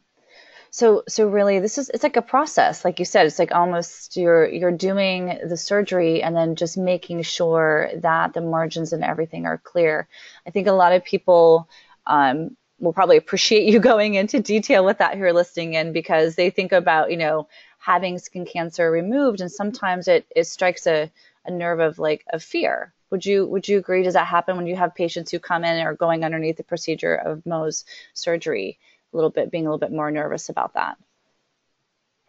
So 0.72 1.04
so 1.08 1.28
really 1.28 1.60
this 1.60 1.78
is 1.78 1.90
it's 1.90 2.04
like 2.04 2.18
a 2.18 2.22
process 2.22 2.86
like 2.86 3.00
you 3.00 3.06
said 3.06 3.26
it's 3.26 3.40
like 3.40 3.54
almost 3.54 4.16
you're 4.18 4.48
you're 4.48 4.72
doing 4.72 5.40
the 5.48 5.58
surgery 5.58 6.22
and 6.22 6.36
then 6.36 6.56
just 6.56 6.78
making 6.78 7.22
sure 7.24 7.90
that 8.02 8.34
the 8.34 8.42
margins 8.42 8.94
and 8.94 9.04
everything 9.04 9.46
are 9.46 9.58
clear. 9.58 10.08
I 10.46 10.52
think 10.52 10.68
a 10.68 10.72
lot 10.74 10.94
of 10.94 11.04
people 11.04 11.68
um, 12.06 12.56
will 12.80 12.94
probably 12.94 13.18
appreciate 13.18 13.64
you 13.72 13.80
going 13.92 14.14
into 14.16 14.40
detail 14.40 14.86
with 14.86 15.00
that 15.00 15.18
who 15.18 15.24
are 15.24 15.34
listening 15.34 15.74
in 15.74 15.94
because 15.94 16.36
they 16.36 16.50
think 16.50 16.72
about 16.72 17.12
you 17.12 17.18
know 17.18 17.48
having 17.80 18.18
skin 18.20 18.46
cancer 18.46 18.90
removed 18.92 19.42
and 19.42 19.52
sometimes 19.52 20.08
it, 20.08 20.26
it 20.36 20.46
strikes 20.46 20.86
a, 20.88 21.12
a 21.46 21.52
nerve 21.52 21.80
of 21.80 22.00
like 22.00 22.24
of 22.34 22.44
fear 22.44 22.94
would 23.10 23.26
you 23.26 23.46
would 23.48 23.68
you 23.70 23.78
agree? 23.78 24.04
Does 24.04 24.16
that 24.16 24.28
happen 24.28 24.58
when 24.58 24.68
you 24.68 24.76
have 24.76 24.94
patients 24.94 25.32
who 25.32 25.40
come 25.40 25.64
in 25.64 25.86
or 25.86 25.96
going 25.96 26.26
underneath 26.26 26.58
the 26.58 26.64
procedure 26.64 27.16
of 27.16 27.42
Mohs 27.46 27.86
surgery? 28.14 28.80
A 29.14 29.16
little 29.16 29.30
bit, 29.30 29.52
being 29.52 29.66
a 29.66 29.70
little 29.70 29.80
bit 29.80 29.92
more 29.92 30.12
nervous 30.12 30.50
about 30.50 30.74
that. 30.74 30.98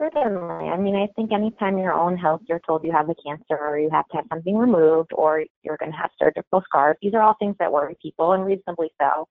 Certainly. 0.01 0.69
I 0.69 0.77
mean, 0.77 0.95
I 0.95 1.09
think 1.17 1.33
anytime 1.33 1.77
your 1.77 1.93
own 1.93 2.17
health, 2.17 2.43
you're 2.49 2.61
told 2.65 2.85
you 2.85 2.93
have 2.93 3.09
a 3.11 3.17
cancer 3.17 3.59
or 3.59 3.79
you 3.79 3.91
have 3.91 4.07
to 4.09 4.19
have 4.19 4.27
something 4.33 4.57
removed 4.57 5.11
or 5.13 5.45
you're 5.65 5.77
going 5.77 5.91
to 5.91 5.99
have 5.99 6.11
surgical 6.19 6.63
scars, 6.65 6.97
these 7.03 7.15
are 7.15 7.23
all 7.23 7.35
things 7.41 7.57
that 7.59 7.73
worry 7.73 7.97
people 8.01 8.33
and 8.33 8.45
reasonably 8.45 8.91
so. 9.01 9.27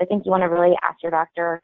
I 0.00 0.04
think 0.04 0.24
you 0.24 0.30
want 0.30 0.42
to 0.42 0.48
really 0.48 0.76
ask 0.82 1.02
your 1.02 1.10
doctor, 1.10 1.60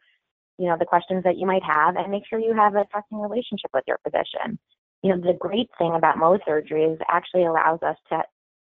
you 0.57 0.67
know, 0.67 0.75
the 0.77 0.85
questions 0.85 1.23
that 1.23 1.37
you 1.37 1.47
might 1.47 1.63
have 1.63 1.95
and 1.95 2.11
make 2.11 2.23
sure 2.27 2.37
you 2.37 2.53
have 2.53 2.75
a 2.75 2.85
trusting 2.91 3.17
relationship 3.17 3.71
with 3.73 3.85
your 3.87 3.99
physician. 4.03 4.59
You 5.03 5.15
know, 5.15 5.21
the 5.21 5.37
great 5.39 5.69
thing 5.77 5.93
about 5.95 6.17
Mohs 6.17 6.43
surgery 6.45 6.83
is 6.83 6.99
actually 7.07 7.45
allows 7.45 7.79
us 7.81 7.95
to 8.09 8.23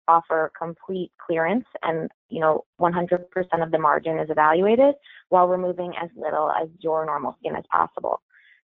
offer 0.07 0.51
complete 0.57 1.11
clearance 1.25 1.65
and 1.83 2.09
you 2.29 2.39
know 2.39 2.65
100% 2.79 3.23
of 3.61 3.71
the 3.71 3.79
margin 3.79 4.19
is 4.19 4.29
evaluated 4.29 4.95
while 5.29 5.47
removing 5.47 5.93
as 6.01 6.09
little 6.15 6.51
as 6.51 6.67
your 6.79 7.05
normal 7.05 7.35
skin 7.39 7.55
as 7.55 7.63
possible. 7.71 8.21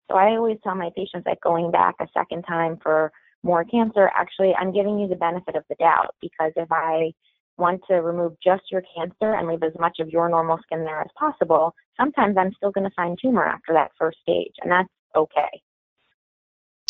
So 0.09 0.17
i 0.17 0.29
always 0.31 0.57
tell 0.63 0.75
my 0.75 0.89
patients 0.95 1.25
that 1.25 1.39
going 1.41 1.71
back 1.71 1.95
a 1.99 2.07
second 2.13 2.43
time 2.43 2.77
for 2.81 3.11
more 3.43 3.63
cancer 3.63 4.09
actually 4.15 4.53
i'm 4.59 4.73
giving 4.73 4.99
you 4.99 5.07
the 5.07 5.15
benefit 5.15 5.55
of 5.55 5.63
the 5.69 5.75
doubt 5.75 6.15
because 6.21 6.51
if 6.55 6.71
i 6.71 7.11
want 7.57 7.81
to 7.89 7.95
remove 7.95 8.33
just 8.43 8.63
your 8.71 8.83
cancer 8.95 9.33
and 9.33 9.47
leave 9.47 9.63
as 9.63 9.73
much 9.79 9.99
of 9.99 10.09
your 10.09 10.29
normal 10.29 10.57
skin 10.63 10.83
there 10.83 11.01
as 11.01 11.07
possible 11.17 11.73
sometimes 11.97 12.35
i'm 12.37 12.53
still 12.53 12.71
going 12.71 12.83
to 12.83 12.95
find 12.95 13.17
tumor 13.21 13.45
after 13.45 13.73
that 13.73 13.91
first 13.97 14.17
stage 14.21 14.53
and 14.61 14.71
that's 14.71 14.89
okay 15.15 15.61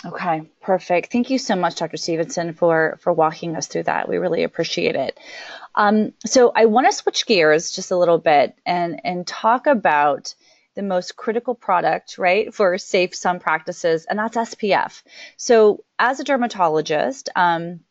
Okay, 0.06 0.44
perfect. 0.62 1.12
Thank 1.12 1.30
you 1.30 1.38
so 1.38 1.56
much, 1.58 1.76
Dr. 1.76 1.98
Stevenson, 1.98 2.54
for 2.54 2.98
for 3.02 3.12
walking 3.12 3.58
us 3.58 3.68
through 3.68 3.84
that. 3.84 4.08
We 4.08 4.18
really 4.18 4.44
appreciate 4.44 4.96
it. 4.96 5.20
Um, 5.76 6.14
so 6.26 6.52
I 6.56 6.66
want 6.66 6.88
to 6.88 6.96
switch 6.96 7.26
gears 7.26 7.72
just 7.72 7.92
a 7.92 7.98
little 7.98 8.18
bit 8.18 8.56
and 8.66 9.02
and 9.04 9.28
talk 9.28 9.68
about 9.68 10.34
the 10.76 10.84
most 10.84 11.18
critical 11.18 11.54
product, 11.54 12.18
right, 12.18 12.54
for 12.54 12.78
safe 12.78 13.14
sun 13.14 13.42
practices, 13.42 14.06
and 14.06 14.18
that's 14.18 14.38
SPF. 14.38 15.04
So 15.36 15.84
as 15.98 16.22
a 16.22 16.24
dermatologist, 16.24 17.28
um, 17.36 17.82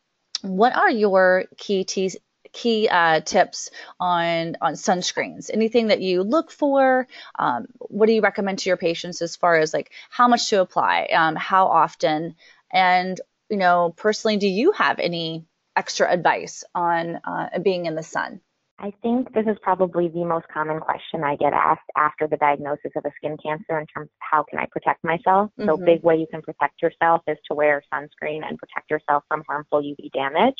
what 0.40 0.74
are 0.74 0.90
your 0.90 1.44
key 1.58 1.84
T- 1.84 2.12
key 2.58 2.88
uh, 2.88 3.20
tips 3.20 3.70
on 4.00 4.56
on 4.60 4.74
sunscreens? 4.74 5.50
Anything 5.52 5.88
that 5.88 6.00
you 6.00 6.22
look 6.22 6.50
for? 6.50 7.06
Um, 7.38 7.66
what 7.78 8.06
do 8.06 8.12
you 8.12 8.20
recommend 8.20 8.58
to 8.60 8.70
your 8.70 8.76
patients 8.76 9.22
as 9.22 9.36
far 9.36 9.56
as 9.56 9.72
like 9.72 9.92
how 10.10 10.28
much 10.28 10.50
to 10.50 10.60
apply, 10.60 11.08
um, 11.12 11.36
how 11.36 11.66
often, 11.66 12.34
and 12.72 13.20
you 13.48 13.56
know, 13.56 13.94
personally, 13.96 14.36
do 14.36 14.48
you 14.48 14.72
have 14.72 14.98
any 14.98 15.46
extra 15.76 16.10
advice 16.10 16.64
on 16.74 17.20
uh, 17.24 17.58
being 17.62 17.86
in 17.86 17.94
the 17.94 18.02
sun? 18.02 18.40
I 18.80 18.92
think 19.02 19.34
this 19.34 19.46
is 19.46 19.56
probably 19.60 20.08
the 20.08 20.24
most 20.24 20.46
common 20.54 20.78
question 20.78 21.24
I 21.24 21.34
get 21.34 21.52
asked 21.52 21.90
after 21.96 22.28
the 22.28 22.36
diagnosis 22.36 22.92
of 22.96 23.04
a 23.04 23.10
skin 23.16 23.36
cancer 23.44 23.78
in 23.78 23.86
terms 23.86 24.06
of 24.06 24.20
how 24.20 24.44
can 24.48 24.60
I 24.60 24.66
protect 24.70 25.02
myself. 25.02 25.50
Mm-hmm. 25.58 25.66
So, 25.66 25.76
big 25.76 26.02
way 26.04 26.16
you 26.16 26.28
can 26.30 26.42
protect 26.42 26.80
yourself 26.80 27.22
is 27.26 27.38
to 27.48 27.54
wear 27.54 27.82
sunscreen 27.92 28.46
and 28.46 28.56
protect 28.56 28.88
yourself 28.90 29.24
from 29.26 29.42
harmful 29.48 29.82
UV 29.82 30.12
damage. 30.12 30.58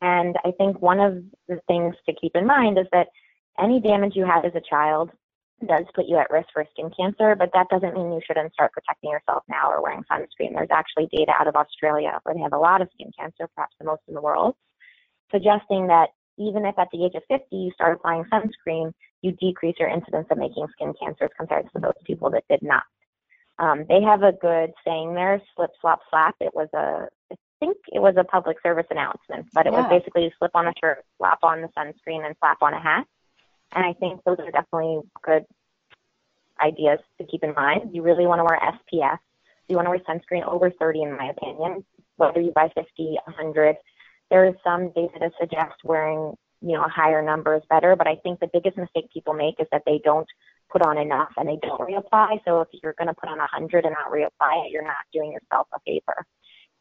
And 0.00 0.36
I 0.44 0.50
think 0.52 0.80
one 0.80 1.00
of 1.00 1.22
the 1.48 1.60
things 1.66 1.94
to 2.06 2.14
keep 2.20 2.32
in 2.34 2.46
mind 2.46 2.78
is 2.78 2.86
that 2.92 3.08
any 3.58 3.80
damage 3.80 4.12
you 4.14 4.26
had 4.26 4.44
as 4.44 4.54
a 4.54 4.60
child 4.68 5.10
does 5.66 5.84
put 5.94 6.06
you 6.06 6.18
at 6.18 6.30
risk 6.30 6.48
for 6.52 6.66
skin 6.72 6.90
cancer, 6.98 7.34
but 7.34 7.50
that 7.54 7.68
doesn't 7.70 7.94
mean 7.94 8.12
you 8.12 8.20
shouldn't 8.26 8.52
start 8.52 8.72
protecting 8.72 9.10
yourself 9.10 9.42
now 9.48 9.70
or 9.70 9.82
wearing 9.82 10.04
sunscreen. 10.10 10.52
There's 10.52 10.68
actually 10.70 11.08
data 11.10 11.32
out 11.38 11.48
of 11.48 11.56
Australia 11.56 12.18
where 12.24 12.34
they 12.34 12.42
have 12.42 12.52
a 12.52 12.58
lot 12.58 12.82
of 12.82 12.88
skin 12.92 13.10
cancer, 13.18 13.48
perhaps 13.54 13.74
the 13.78 13.86
most 13.86 14.02
in 14.06 14.14
the 14.14 14.20
world, 14.20 14.54
suggesting 15.30 15.86
that 15.86 16.08
even 16.38 16.66
if 16.66 16.78
at 16.78 16.88
the 16.92 17.04
age 17.04 17.14
of 17.14 17.22
50 17.28 17.56
you 17.56 17.70
start 17.72 17.96
applying 17.96 18.24
sunscreen, 18.24 18.92
you 19.22 19.32
decrease 19.32 19.76
your 19.78 19.88
incidence 19.88 20.26
of 20.30 20.36
making 20.36 20.66
skin 20.72 20.92
cancers 21.00 21.30
compared 21.38 21.66
to 21.72 21.80
those 21.80 21.96
people 22.04 22.30
that 22.30 22.44
did 22.50 22.60
not. 22.62 22.82
Um, 23.58 23.86
they 23.88 24.02
have 24.02 24.22
a 24.22 24.32
good 24.32 24.72
saying 24.84 25.14
there, 25.14 25.40
slip, 25.54 25.70
slop, 25.80 26.00
slap. 26.10 26.34
It 26.40 26.54
was 26.54 26.68
a, 26.74 27.08
think 27.60 27.76
it 27.92 28.00
was 28.00 28.14
a 28.16 28.24
public 28.24 28.58
service 28.62 28.86
announcement, 28.90 29.46
but 29.52 29.66
it 29.66 29.72
yeah. 29.72 29.80
was 29.80 29.88
basically 29.88 30.32
slip 30.38 30.52
on 30.54 30.66
a 30.66 30.72
shirt, 30.80 31.04
slap 31.18 31.38
on 31.42 31.62
the 31.62 31.68
sunscreen, 31.68 32.24
and 32.24 32.34
slap 32.40 32.58
on 32.62 32.74
a 32.74 32.80
hat. 32.80 33.06
And 33.72 33.84
I 33.84 33.92
think 33.94 34.22
those 34.24 34.38
are 34.38 34.50
definitely 34.50 35.00
good 35.22 35.44
ideas 36.62 37.00
to 37.18 37.26
keep 37.26 37.42
in 37.42 37.54
mind. 37.54 37.90
You 37.94 38.02
really 38.02 38.26
want 38.26 38.40
to 38.40 38.44
wear 38.44 38.58
SPF. 38.60 39.18
You 39.68 39.76
want 39.76 39.86
to 39.86 39.90
wear 39.90 40.00
sunscreen 40.00 40.46
over 40.46 40.70
30, 40.70 41.02
in 41.02 41.16
my 41.16 41.30
opinion, 41.30 41.84
whether 42.16 42.40
you 42.40 42.52
buy 42.54 42.70
50, 42.74 43.18
100. 43.24 43.76
There 44.30 44.46
is 44.46 44.54
some 44.64 44.90
data 44.90 45.18
to 45.18 45.30
suggest 45.40 45.74
wearing, 45.84 46.34
you 46.60 46.72
know, 46.72 46.84
a 46.84 46.88
higher 46.88 47.22
number 47.22 47.56
is 47.56 47.62
better, 47.68 47.96
but 47.96 48.06
I 48.06 48.16
think 48.16 48.40
the 48.40 48.50
biggest 48.52 48.76
mistake 48.76 49.10
people 49.12 49.34
make 49.34 49.56
is 49.60 49.66
that 49.72 49.82
they 49.86 50.00
don't 50.04 50.26
put 50.70 50.82
on 50.82 50.98
enough 50.98 51.30
and 51.36 51.48
they 51.48 51.58
don't 51.62 51.80
reapply. 51.80 52.40
So 52.44 52.60
if 52.60 52.68
you're 52.82 52.94
going 52.98 53.08
to 53.08 53.14
put 53.14 53.28
on 53.28 53.38
100 53.38 53.84
and 53.84 53.94
not 53.94 54.12
reapply 54.12 54.66
it, 54.66 54.72
you're 54.72 54.82
not 54.82 54.96
doing 55.12 55.32
yourself 55.32 55.68
a 55.74 55.78
favor. 55.86 56.26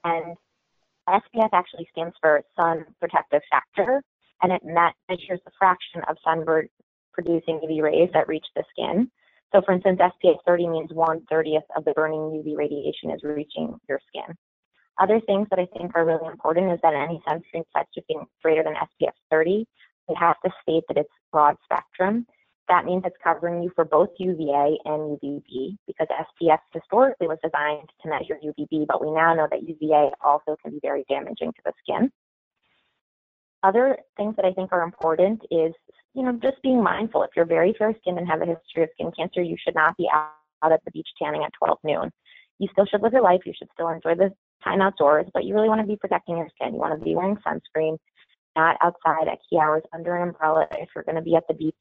And 0.03 0.35
SPF 1.07 1.49
actually 1.53 1.87
stands 1.91 2.15
for 2.21 2.41
Sun 2.55 2.85
Protective 2.99 3.41
Factor, 3.49 4.01
and 4.41 4.51
it 4.51 4.61
measures 4.63 5.39
the 5.45 5.51
fraction 5.57 6.01
of 6.09 6.17
sunburn 6.23 6.67
producing 7.13 7.59
UV 7.63 7.81
rays 7.81 8.09
that 8.13 8.27
reach 8.27 8.45
the 8.55 8.63
skin. 8.71 9.09
So, 9.53 9.61
for 9.65 9.73
instance, 9.73 9.99
SPF 9.99 10.37
30 10.45 10.67
means 10.67 10.89
1 10.91 11.21
30th 11.31 11.67
of 11.77 11.85
the 11.85 11.93
burning 11.93 12.19
UV 12.19 12.57
radiation 12.57 13.11
is 13.11 13.23
reaching 13.23 13.79
your 13.87 13.99
skin. 14.07 14.35
Other 14.99 15.19
things 15.21 15.47
that 15.49 15.59
I 15.59 15.67
think 15.77 15.91
are 15.95 16.05
really 16.05 16.27
important 16.27 16.71
is 16.71 16.79
that 16.81 16.93
any 16.93 17.21
sunscreen 17.27 17.63
being 18.07 18.25
greater 18.41 18.63
than 18.63 18.73
SPF 18.73 19.13
30, 19.29 19.65
it 20.07 20.15
has 20.15 20.35
to 20.43 20.51
state 20.61 20.83
that 20.87 20.97
it's 20.97 21.09
broad 21.31 21.55
spectrum. 21.63 22.25
That 22.67 22.85
means 22.85 23.03
it's 23.05 23.15
covering 23.23 23.61
you 23.61 23.71
for 23.75 23.85
both 23.85 24.09
UVA 24.17 24.77
and 24.85 25.19
UVB 25.19 25.77
because 25.85 26.07
SPF 26.09 26.57
historically 26.73 27.27
was 27.27 27.37
designed 27.43 27.89
to 28.01 28.09
measure 28.09 28.39
UVB, 28.43 28.87
but 28.87 29.05
we 29.05 29.11
now 29.11 29.35
know 29.35 29.47
that 29.51 29.67
UVA 29.67 30.09
also 30.23 30.55
can 30.63 30.71
be 30.71 30.79
very 30.81 31.05
damaging 31.07 31.51
to 31.51 31.61
the 31.63 31.73
skin. 31.83 32.11
Other 33.61 33.97
things 34.17 34.35
that 34.35 34.45
I 34.45 34.53
think 34.53 34.71
are 34.71 34.81
important 34.81 35.41
is, 35.51 35.73
you 36.13 36.23
know, 36.23 36.33
just 36.41 36.61
being 36.63 36.83
mindful. 36.83 37.23
If 37.23 37.31
you're 37.35 37.45
very 37.45 37.75
fair 37.77 37.93
skinned 38.01 38.17
and 38.17 38.27
have 38.27 38.41
a 38.41 38.45
history 38.45 38.83
of 38.83 38.89
skin 38.93 39.11
cancer, 39.17 39.41
you 39.41 39.57
should 39.63 39.75
not 39.75 39.95
be 39.97 40.07
out, 40.11 40.31
out 40.63 40.71
at 40.71 40.83
the 40.85 40.91
beach 40.91 41.09
tanning 41.21 41.43
at 41.43 41.53
12 41.57 41.77
noon. 41.83 42.11
You 42.57 42.67
still 42.71 42.85
should 42.85 43.01
live 43.01 43.13
your 43.13 43.21
life. 43.21 43.41
You 43.45 43.53
should 43.57 43.69
still 43.73 43.89
enjoy 43.89 44.15
the 44.15 44.31
time 44.63 44.81
outdoors, 44.81 45.27
but 45.33 45.45
you 45.45 45.53
really 45.53 45.69
want 45.69 45.81
to 45.81 45.87
be 45.87 45.97
protecting 45.97 46.37
your 46.37 46.49
skin. 46.55 46.73
You 46.73 46.79
want 46.79 46.97
to 46.97 47.03
be 47.03 47.15
wearing 47.15 47.37
sunscreen, 47.37 47.97
not 48.55 48.77
outside 48.81 49.27
at 49.27 49.39
key 49.49 49.59
hours 49.59 49.83
under 49.93 50.15
an 50.15 50.29
umbrella 50.29 50.67
if 50.73 50.89
you're 50.95 51.03
going 51.03 51.15
to 51.15 51.21
be 51.21 51.35
at 51.35 51.47
the 51.47 51.53
beach. 51.53 51.75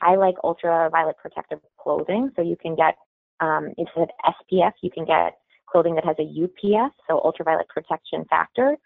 I 0.00 0.16
like 0.16 0.34
ultraviolet 0.44 1.16
protective 1.18 1.60
clothing, 1.78 2.30
so 2.36 2.42
you 2.42 2.56
can 2.56 2.74
get 2.74 2.96
um, 3.40 3.72
instead 3.76 4.02
of 4.02 4.08
SPF, 4.24 4.72
you 4.82 4.90
can 4.90 5.04
get 5.04 5.38
clothing 5.68 5.94
that 5.96 6.04
has 6.04 6.16
a 6.18 6.22
UPF, 6.22 6.90
so 7.08 7.20
ultraviolet 7.24 7.68
protection 7.68 8.24
factor, 8.30 8.76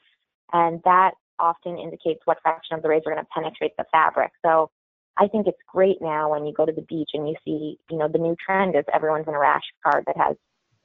and 0.53 0.81
that 0.85 1.13
often 1.39 1.79
indicates 1.79 2.21
what 2.25 2.39
fraction 2.43 2.77
of 2.77 2.83
the 2.83 2.89
rays 2.89 3.03
are 3.07 3.15
going 3.15 3.25
to 3.25 3.29
penetrate 3.35 3.73
the 3.79 3.85
fabric. 3.93 4.31
So 4.45 4.71
I 5.17 5.27
think 5.29 5.47
it's 5.47 5.59
great 5.73 5.99
now 6.01 6.31
when 6.31 6.47
you 6.47 6.53
go 6.53 6.67
to 6.67 6.73
the 6.73 6.83
beach 6.83 7.11
and 7.15 7.29
you 7.29 7.35
see, 7.45 7.79
you 7.91 7.99
know, 7.99 8.09
the 8.09 8.19
new 8.19 8.37
trend 8.45 8.77
is 8.77 8.85
everyone's 8.93 9.27
in 9.29 9.35
a 9.35 9.39
rash 9.39 9.63
guard 9.85 10.05
that 10.07 10.17
has 10.17 10.37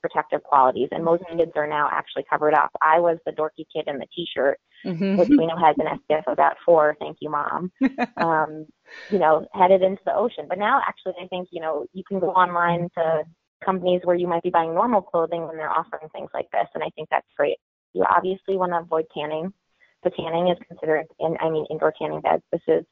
protective 0.05 0.43
qualities, 0.43 0.89
and 0.91 1.03
most 1.03 1.23
mm-hmm. 1.23 1.39
kids 1.39 1.51
are 1.55 1.67
now 1.67 1.89
actually 1.91 2.23
covered 2.29 2.53
up. 2.53 2.69
I 2.81 2.99
was 2.99 3.17
the 3.25 3.31
dorky 3.31 3.65
kid 3.73 3.87
in 3.87 3.97
the 3.97 4.05
t-shirt, 4.15 4.59
mm-hmm. 4.85 5.17
which 5.17 5.29
we 5.29 5.47
know 5.47 5.57
has 5.57 5.75
an 5.79 5.99
SPF 5.99 6.27
of 6.27 6.33
about 6.33 6.57
four. 6.63 6.95
Thank 6.99 7.17
you, 7.21 7.31
mom. 7.31 7.71
um, 8.17 8.67
you 9.09 9.17
know, 9.17 9.47
headed 9.53 9.81
into 9.81 10.01
the 10.05 10.15
ocean. 10.15 10.45
But 10.47 10.59
now, 10.59 10.79
actually, 10.87 11.13
I 11.21 11.27
think 11.27 11.49
you 11.51 11.61
know 11.61 11.87
you 11.93 12.03
can 12.07 12.19
go 12.19 12.29
online 12.31 12.89
to 12.97 13.23
companies 13.63 14.01
where 14.03 14.15
you 14.15 14.27
might 14.27 14.43
be 14.43 14.51
buying 14.51 14.75
normal 14.75 15.01
clothing 15.01 15.47
when 15.47 15.57
they're 15.57 15.71
offering 15.71 16.07
things 16.13 16.29
like 16.33 16.49
this, 16.51 16.67
and 16.75 16.83
I 16.83 16.89
think 16.95 17.09
that's 17.09 17.27
great. 17.35 17.57
You 17.93 18.05
obviously 18.07 18.57
want 18.57 18.73
to 18.73 18.79
avoid 18.79 19.05
tanning 19.15 19.53
the 20.05 20.11
tanning 20.11 20.49
is 20.49 20.57
considered, 20.67 21.07
in, 21.19 21.35
I 21.41 21.49
mean, 21.49 21.65
indoor 21.69 21.91
tanning 21.99 22.21
beds. 22.21 22.43
This 22.51 22.61
is 22.67 22.85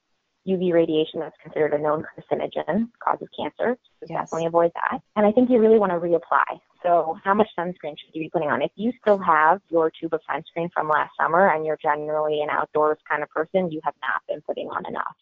UV 0.47 0.73
radiation 0.73 1.19
that's 1.19 1.35
considered 1.41 1.73
a 1.73 1.77
known 1.77 2.03
carcinogen, 2.03 2.89
causes 2.99 3.27
cancer. 3.37 3.77
So 3.99 4.07
yes. 4.09 4.23
definitely 4.23 4.47
avoid 4.47 4.71
that. 4.75 4.99
And 5.15 5.25
I 5.25 5.31
think 5.31 5.49
you 5.49 5.59
really 5.59 5.79
want 5.79 5.91
to 5.91 5.99
reapply. 5.99 6.59
So 6.83 7.17
how 7.23 7.33
much 7.33 7.47
sunscreen 7.57 7.95
should 7.97 8.13
you 8.13 8.23
be 8.23 8.29
putting 8.29 8.49
on? 8.49 8.61
If 8.61 8.71
you 8.75 8.91
still 9.01 9.17
have 9.19 9.61
your 9.69 9.89
tube 9.89 10.13
of 10.13 10.21
sunscreen 10.29 10.69
from 10.73 10.89
last 10.89 11.11
summer 11.19 11.49
and 11.49 11.65
you're 11.65 11.77
generally 11.81 12.41
an 12.41 12.49
outdoors 12.49 12.97
kind 13.09 13.23
of 13.23 13.29
person, 13.29 13.71
you 13.71 13.79
have 13.85 13.93
not 14.01 14.21
been 14.27 14.41
putting 14.41 14.67
on 14.67 14.85
enough. 14.85 15.15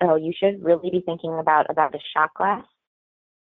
So 0.00 0.16
you 0.16 0.32
should 0.38 0.64
really 0.64 0.90
be 0.90 1.02
thinking 1.04 1.38
about 1.38 1.66
about 1.68 1.94
a 1.94 1.98
shot 2.16 2.30
glass 2.34 2.64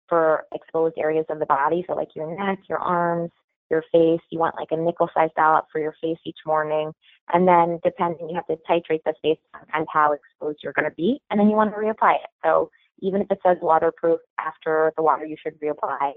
for 0.10 0.44
exposed 0.54 0.96
areas 0.98 1.26
of 1.30 1.40
the 1.40 1.46
body, 1.46 1.86
so 1.88 1.96
like 1.96 2.10
your 2.16 2.36
neck, 2.38 2.60
your 2.68 2.80
arms, 2.80 3.32
your 3.70 3.84
face. 3.94 4.20
You 4.30 4.40
want 4.40 4.56
like 4.58 4.68
a 4.72 4.78
nickel 4.78 5.10
sized 5.14 5.34
dollop 5.36 5.68
for 5.72 5.80
your 5.80 5.96
face 6.02 6.18
each 6.26 6.40
morning. 6.46 6.92
And 7.34 7.48
then 7.48 7.80
depending, 7.84 8.30
you 8.30 8.36
have 8.36 8.48
to 8.48 8.58
titrate 8.70 9.04
this 9.06 9.16
based 9.24 9.40
on 9.74 9.86
how 9.92 10.14
exposed 10.14 10.60
you're 10.64 10.74
going 10.74 10.90
to 10.90 10.96
be. 10.96 11.22
And 11.30 11.40
then 11.40 11.50
you 11.50 11.56
want 11.56 11.72
to 11.72 11.78
reapply 11.78 12.16
it. 12.16 12.30
So 12.44 12.70
even 13.00 13.22
if 13.22 13.32
it 13.32 13.40
says 13.46 13.58
waterproof 13.62 14.20
after 14.40 14.94
the 14.96 15.04
water, 15.04 15.26
you 15.26 15.38
should 15.42 15.60
reapply. 15.60 16.14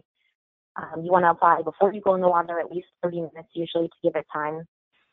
Um, 0.77 1.05
you 1.05 1.13
want 1.13 1.25
to 1.25 1.31
apply 1.31 1.63
before 1.63 1.93
you 1.93 2.01
go 2.01 2.15
in 2.15 2.21
the 2.21 2.29
water 2.29 2.59
at 2.59 2.71
least 2.71 2.89
30 3.03 3.17
minutes 3.17 3.49
usually 3.53 3.87
to 3.87 3.95
give 4.03 4.17
it 4.17 4.27
time. 4.33 4.65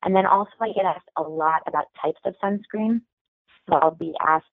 And 0.03 0.15
then 0.15 0.25
also 0.25 0.49
I 0.59 0.71
get 0.73 0.85
asked 0.85 1.09
a 1.17 1.21
lot 1.21 1.61
about 1.67 1.85
types 2.01 2.19
of 2.25 2.33
sunscreen. 2.43 3.01
So 3.69 3.75
I'll 3.75 3.91
be 3.91 4.13
asked, 4.25 4.45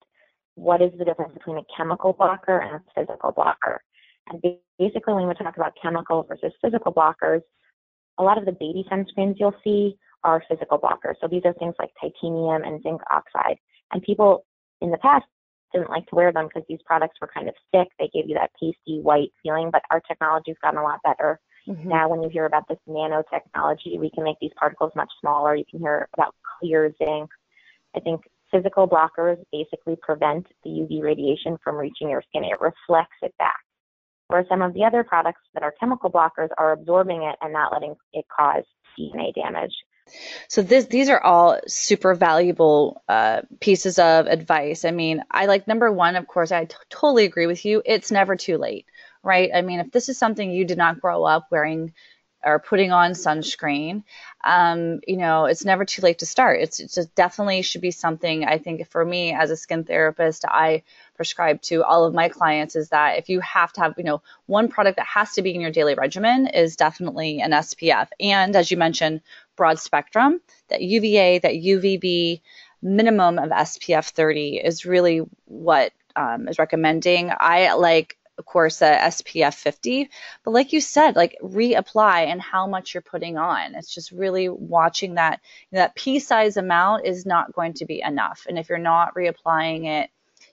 what 0.55 0.83
is 0.83 0.91
the 0.99 1.05
difference 1.05 1.33
between 1.33 1.57
a 1.57 1.63
chemical 1.75 2.13
blocker 2.13 2.59
and 2.59 2.77
a 2.77 2.83
physical 2.95 3.33
blocker? 3.33 3.81
And 4.29 4.43
basically 4.79 5.15
when 5.15 5.27
we 5.27 5.35
talk 5.35 5.57
about 5.57 5.73
chemical 5.81 6.25
versus 6.25 6.53
physical 6.63 6.93
blockers, 6.93 7.41
a 8.19 8.23
lot 8.23 8.37
of 8.37 8.45
the 8.45 8.53
baby 8.53 8.85
sunscreens 8.91 9.37
you'll 9.39 9.55
see 9.65 9.97
are 10.25 10.43
physical 10.49 10.79
blockers. 10.79 11.15
So 11.21 11.29
these 11.29 11.43
are 11.45 11.55
things 11.55 11.75
like 11.79 11.91
titanium 12.01 12.63
and 12.63 12.83
zinc 12.83 13.01
oxide. 13.11 13.59
And 13.93 14.03
people 14.03 14.45
in 14.81 14.91
the 14.91 14.99
past 14.99 15.25
didn't 15.73 15.91
like 15.91 16.07
to 16.07 16.15
wear 16.15 16.33
them 16.33 16.49
because 16.49 16.67
these 16.69 16.81
products 16.85 17.19
were 17.21 17.31
kind 17.33 17.49
of 17.49 17.55
thick. 17.73 17.89
They 17.99 18.11
gave 18.13 18.29
you 18.29 18.35
that 18.35 18.51
pasty 18.59 19.01
white 19.01 19.33
feeling, 19.43 19.71
but 19.71 19.83
our 19.91 20.01
technology's 20.01 20.57
gotten 20.63 20.79
a 20.79 20.83
lot 20.83 21.01
better. 21.05 21.39
Mm-hmm. 21.69 21.89
Now, 21.89 22.09
when 22.09 22.23
you 22.23 22.31
hear 22.31 22.47
about 22.47 22.67
this 22.69 22.79
nanotechnology, 22.89 23.99
we 23.99 24.11
can 24.11 24.25
make 24.25 24.39
these 24.41 24.53
particles 24.59 24.93
much 24.97 25.11
smaller. 25.21 25.55
You 25.55 25.65
can 25.71 25.81
hear 25.81 26.09
about 26.15 26.35
clear 26.59 26.93
zinc. 26.99 27.31
I 27.95 28.01
think 28.01 28.23
physical 28.51 28.89
blockers 28.89 29.37
basically 29.53 29.97
prevent 30.01 30.47
the 30.65 30.71
UV 30.71 31.03
radiation 31.03 31.59
from 31.63 31.77
reaching 31.77 32.09
your 32.09 32.23
skin. 32.29 32.45
It 32.45 32.61
reflects 32.61 33.17
it 33.23 33.35
back 33.39 33.59
Whereas 34.29 34.47
some 34.49 34.63
of 34.63 34.75
the 34.75 34.85
other 34.85 35.03
products 35.03 35.41
that 35.55 35.63
are 35.63 35.75
chemical 35.81 36.11
blockers 36.11 36.51
are 36.59 36.73
absorbing 36.73 37.23
it 37.23 37.37
and 37.41 37.53
not 37.53 37.73
letting 37.73 37.97
it 38.13 38.27
cause 38.35 38.65
DNA 38.99 39.35
damage. 39.35 39.73
So 40.49 40.63
this, 40.63 40.87
these 40.87 41.09
are 41.09 41.21
all 41.21 41.59
super 41.67 42.15
valuable 42.15 43.03
uh, 43.09 43.43
pieces 43.61 43.99
of 43.99 44.27
advice. 44.27 44.85
I 44.85 44.91
mean, 44.91 45.23
I 45.31 45.47
like 45.47 45.69
number 45.69 45.91
one, 45.93 46.17
of 46.17 46.27
course, 46.27 46.53
I 46.53 46.65
t- 46.65 46.77
totally 46.91 47.25
agree 47.25 47.47
with 47.47 47.65
you. 47.65 47.83
It's 47.85 48.11
never 48.11 48.37
too 48.37 48.59
late, 48.59 48.87
right? 49.23 49.51
I 49.55 49.63
mean, 49.63 49.81
if 49.81 49.91
this 49.91 50.09
is 50.09 50.19
something 50.19 50.51
you 50.51 50.65
did 50.65 50.79
not 50.79 51.01
grow 51.01 51.25
up 51.25 51.49
wearing 51.51 51.93
or 52.45 52.61
putting 52.61 52.93
on 52.93 53.13
sunscreen, 53.13 54.05
um, 54.45 55.01
you 55.07 55.17
know, 55.17 55.47
it's 55.47 55.65
never 55.65 55.85
too 55.85 56.03
late 56.03 56.21
to 56.21 56.27
start. 56.27 56.61
It's, 56.61 56.79
it's 56.79 56.95
definitely 57.15 57.63
should 57.63 57.81
be 57.81 57.91
something 57.91 58.45
I 58.45 58.59
think 58.59 58.89
for 58.89 59.05
me 59.05 59.33
as 59.33 59.51
a 59.51 59.57
skin 59.57 59.85
therapist, 59.85 60.45
I 60.45 60.85
prescribe 61.19 61.61
to 61.61 61.85
all 61.85 62.05
of 62.05 62.15
my 62.15 62.31
clients 62.31 62.77
is 62.77 62.89
that 62.91 63.19
if 63.19 63.29
you 63.29 63.41
have 63.41 63.73
to 63.75 63.81
have, 63.83 63.95
you 63.99 64.05
know, 64.05 64.23
one 64.47 64.69
product 64.69 64.97
that 64.97 65.07
has 65.07 65.33
to 65.33 65.43
be 65.43 65.55
in 65.55 65.61
your 65.61 65.73
daily 65.73 65.95
regimen 65.95 66.47
is 66.47 66.77
definitely 66.77 67.41
an 67.41 67.51
SPF. 67.51 68.09
And 68.21 68.57
as 68.57 68.71
you 68.71 68.79
mentioned, 68.79 69.21
broad 69.57 69.79
spectrum, 69.79 70.41
that 70.69 70.81
UVA, 70.81 71.41
that 71.41 71.53
UVB 71.53 72.41
minimum 72.81 73.39
of 73.39 73.51
SPF 73.51 74.11
30 74.11 74.59
is 74.65 74.87
really 74.87 75.23
what 75.47 75.93
um, 76.15 76.49
is 76.49 76.59
recommending. 76.59 77.33
I 77.37 77.75
like 77.75 78.17
of 78.39 78.47
course, 78.47 78.81
a 78.83 78.97
SPF 78.97 79.55
50. 79.55 80.09
But 80.45 80.53
like 80.53 80.73
you 80.73 80.81
said, 80.81 81.17
like 81.17 81.37
reapply 81.43 82.27
and 82.27 82.41
how 82.41 82.69
much 82.69 82.95
you're 82.95 83.03
putting 83.03 83.37
on. 83.37 83.75
It's 83.75 83.93
just 83.93 84.13
really 84.13 84.49
watching 84.49 85.15
that 85.15 85.41
you 85.71 85.77
know, 85.77 85.83
that 85.83 85.97
pea 85.97 86.21
size 86.21 86.57
amount 86.57 87.05
is 87.05 87.27
not 87.27 87.53
going 87.53 87.75
to 87.75 87.85
be 87.85 88.01
enough. 88.01 88.47
And 88.49 88.57
if 88.57 88.69
you're 88.69 88.79
not 88.79 89.17
reapplying 89.17 89.87
it, 89.87 90.11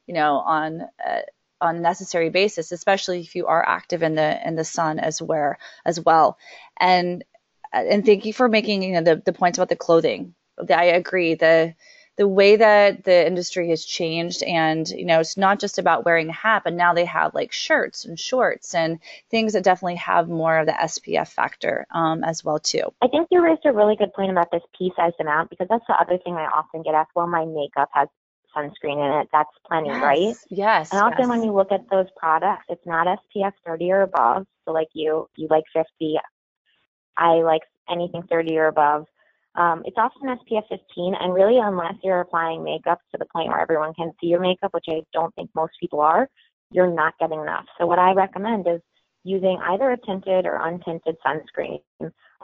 you 0.08 0.14
know, 0.14 0.36
on 0.38 0.82
uh, 1.06 1.22
on 1.62 1.82
necessary 1.82 2.30
basis, 2.30 2.72
especially 2.72 3.22
if 3.22 3.36
you 3.36 3.48
are 3.48 3.68
active 3.68 4.04
in 4.04 4.16
the 4.16 4.48
in 4.48 4.56
the 4.56 4.66
sun 4.66 5.00
as 5.00 5.22
where 5.22 5.58
as 5.86 6.00
well. 6.00 6.38
And 6.80 7.24
and 7.72 8.06
thank 8.06 8.26
you 8.26 8.34
for 8.34 8.48
making 8.48 8.84
you 8.84 8.94
know 8.94 9.02
the, 9.02 9.22
the 9.26 9.34
points 9.34 9.58
about 9.58 9.70
the 9.70 9.76
clothing. 9.76 10.36
I 10.70 10.86
agree. 10.86 11.36
The 11.36 11.76
the 12.18 12.28
way 12.28 12.56
that 12.56 13.04
the 13.04 13.28
industry 13.28 13.70
has 13.70 13.84
changed 13.84 14.42
and 14.44 14.88
you 14.90 15.06
know 15.06 15.20
it's 15.20 15.38
not 15.38 15.60
just 15.60 15.78
about 15.78 16.06
wearing 16.06 16.30
a 16.30 16.34
hat 16.34 16.62
but 16.64 16.74
now 16.74 16.94
they 16.94 17.06
have 17.06 17.34
like 17.34 17.52
shirts 17.52 18.06
and 18.06 18.20
shorts 18.20 18.74
and 18.74 19.00
things 19.30 19.54
that 19.54 19.64
definitely 19.64 19.96
have 19.96 20.30
more 20.30 20.58
of 20.58 20.66
the 20.66 20.72
spf 20.72 21.28
factor 21.28 21.86
um, 21.92 22.24
as 22.24 22.44
well 22.44 22.60
too 22.60 22.84
i 23.02 23.08
think 23.08 23.28
you 23.32 23.44
raised 23.44 23.66
a 23.66 23.72
really 23.74 23.96
good 23.96 24.14
point 24.14 24.32
about 24.32 24.50
this 24.52 24.62
pea 24.78 24.92
sized 24.96 25.16
amount 25.20 25.50
because 25.50 25.68
that's 25.70 25.86
the 25.88 25.96
other 26.00 26.18
thing 26.24 26.36
i 26.36 26.46
often 26.46 26.82
get 26.84 26.94
asked 26.94 27.12
well 27.16 27.28
my 27.28 27.46
makeup 27.46 27.90
has 27.92 28.08
sunscreen 28.56 29.04
in 29.06 29.22
it 29.22 29.28
that's 29.32 29.50
plenty 29.68 29.90
yes, 29.90 30.02
right 30.02 30.36
yes 30.50 30.92
and 30.92 31.02
often 31.02 31.22
yes. 31.22 31.30
when 31.30 31.44
you 31.44 31.52
look 31.52 31.72
at 31.72 31.90
those 31.90 32.08
products 32.18 32.66
it's 32.70 32.86
not 32.86 33.08
spf 33.08 33.52
30 33.66 33.92
or 33.92 34.02
above 34.02 34.46
so 34.66 34.72
like 34.72 34.90
you 34.94 35.28
you 35.36 35.48
like 35.50 35.64
50 35.74 36.18
i 37.18 37.34
like 37.36 37.62
anything 37.90 38.24
30 38.30 38.58
or 38.58 38.68
above 38.68 39.06
um, 39.58 39.84
it's 39.86 39.98
often 39.98 40.28
SPF 40.28 40.68
15, 40.68 41.16
and 41.18 41.34
really, 41.34 41.60
unless 41.60 41.94
you're 42.04 42.20
applying 42.20 42.64
makeup 42.64 43.00
to 43.12 43.18
the 43.18 43.26
point 43.26 43.48
where 43.48 43.62
everyone 43.62 43.94
can 43.94 44.12
see 44.20 44.28
your 44.28 44.42
makeup, 44.42 44.74
which 44.74 44.86
I 44.90 45.02
don't 45.14 45.34
think 45.36 45.50
most 45.56 45.74
people 45.80 46.02
are, 46.02 46.30
you're 46.72 46.94
not 46.94 47.14
getting 47.20 47.40
enough. 47.40 47.66
So, 47.78 47.86
what 47.86 48.00
I 48.00 48.12
recommend 48.12 48.68
is 48.68 48.82
using 49.24 49.58
either 49.64 49.92
a 49.92 49.98
tinted 49.98 50.46
or 50.46 50.60
untinted 50.60 51.16
sunscreen, 51.26 51.80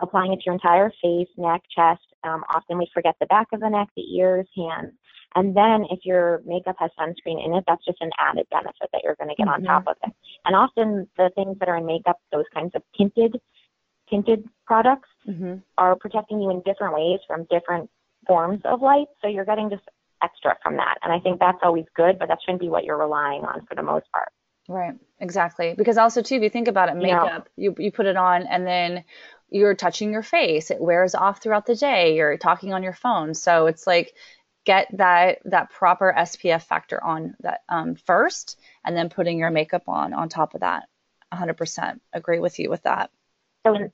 applying 0.02 0.32
it 0.32 0.38
to 0.38 0.44
your 0.46 0.54
entire 0.54 0.90
face, 1.02 1.28
neck, 1.38 1.62
chest. 1.76 2.02
Um, 2.24 2.44
often 2.54 2.78
we 2.78 2.90
forget 2.94 3.16
the 3.20 3.26
back 3.26 3.48
of 3.52 3.60
the 3.60 3.70
neck, 3.70 3.90
the 3.96 4.16
ears, 4.16 4.48
hands. 4.56 4.94
And 5.36 5.56
then 5.56 5.86
if 5.90 6.00
your 6.04 6.42
makeup 6.46 6.76
has 6.80 6.92
sunscreen 7.00 7.44
in 7.46 7.54
it, 7.54 7.64
that's 7.68 7.86
just 7.86 8.02
an 8.02 8.12
added 8.20 8.48
benefit 8.52 8.90
that 8.92 9.02
you're 9.04 9.16
going 9.16 9.30
to 9.30 9.36
get 9.36 9.48
mm-hmm. 9.48 9.68
on 9.68 9.84
top 9.84 9.88
of 9.88 9.96
it. 10.04 10.14
And 10.46 10.56
often 10.56 11.08
the 11.18 11.32
things 11.36 11.58
that 11.60 11.70
are 11.70 11.78
in 11.78 11.86
makeup, 11.86 12.18
those 12.32 12.46
kinds 12.54 12.72
of 12.76 12.84
tinted 12.98 13.40
tinted 14.10 14.44
products 14.66 15.08
mm-hmm. 15.28 15.56
are 15.78 15.96
protecting 15.96 16.42
you 16.42 16.50
in 16.52 16.62
different 16.66 16.94
ways 16.94 17.20
from 17.26 17.48
different 17.50 17.90
forms 18.28 18.62
of 18.66 18.82
light. 18.82 19.08
So 19.22 19.28
you're 19.28 19.46
getting 19.46 19.70
just 19.70 19.84
extra 20.22 20.58
from 20.62 20.76
that. 20.78 20.98
And 21.02 21.14
I 21.14 21.20
think 21.20 21.40
that's 21.40 21.60
always 21.64 21.86
good, 21.96 22.20
but 22.20 22.28
that 22.28 22.40
shouldn't 22.44 22.62
be 22.62 22.70
what 22.70 22.84
you're 22.84 22.98
relying 22.98 23.44
on 23.44 23.66
for 23.66 23.76
the 23.76 23.84
most 23.84 24.12
part. 24.12 24.30
Right, 24.68 24.94
exactly. 25.20 25.74
Because 25.78 25.98
also 25.98 26.22
too, 26.22 26.36
if 26.36 26.44
you 26.44 26.50
think 26.50 26.68
about 26.68 26.90
it, 26.90 26.96
makeup, 26.96 27.50
you, 27.56 27.74
you 27.78 27.92
put 27.92 28.06
it 28.06 28.18
on 28.18 28.44
and 28.44 28.68
then 28.68 29.04
you're 29.50 29.76
touching 29.76 30.12
your 30.12 30.24
face. 30.24 30.72
It 30.72 30.80
wears 30.80 31.16
off 31.16 31.42
throughout 31.42 31.66
the 31.66 31.76
day. 31.76 32.16
You're 32.16 32.38
talking 32.38 32.74
on 32.74 32.84
your 32.84 32.94
phone. 32.94 33.34
So 33.34 33.68
it's 33.68 33.88
like 33.88 34.14
get 34.66 34.88
that 34.98 35.40
that 35.46 35.72
proper 35.72 36.14
SPF 36.16 36.64
factor 36.64 37.04
on 37.04 37.36
that 37.42 37.62
um, 37.70 37.96
first, 37.96 38.60
and 38.86 38.96
then 38.96 39.10
putting 39.10 39.40
your 39.40 39.52
makeup 39.52 39.84
on 39.88 40.14
on 40.14 40.30
top 40.30 40.54
of 40.54 40.62
that. 40.62 40.84
100% 41.34 42.00
agree 42.14 42.40
with 42.40 42.60
you 42.60 42.70
with 42.70 42.84
that. 42.84 43.10
So 43.66 43.74
in, 43.74 43.92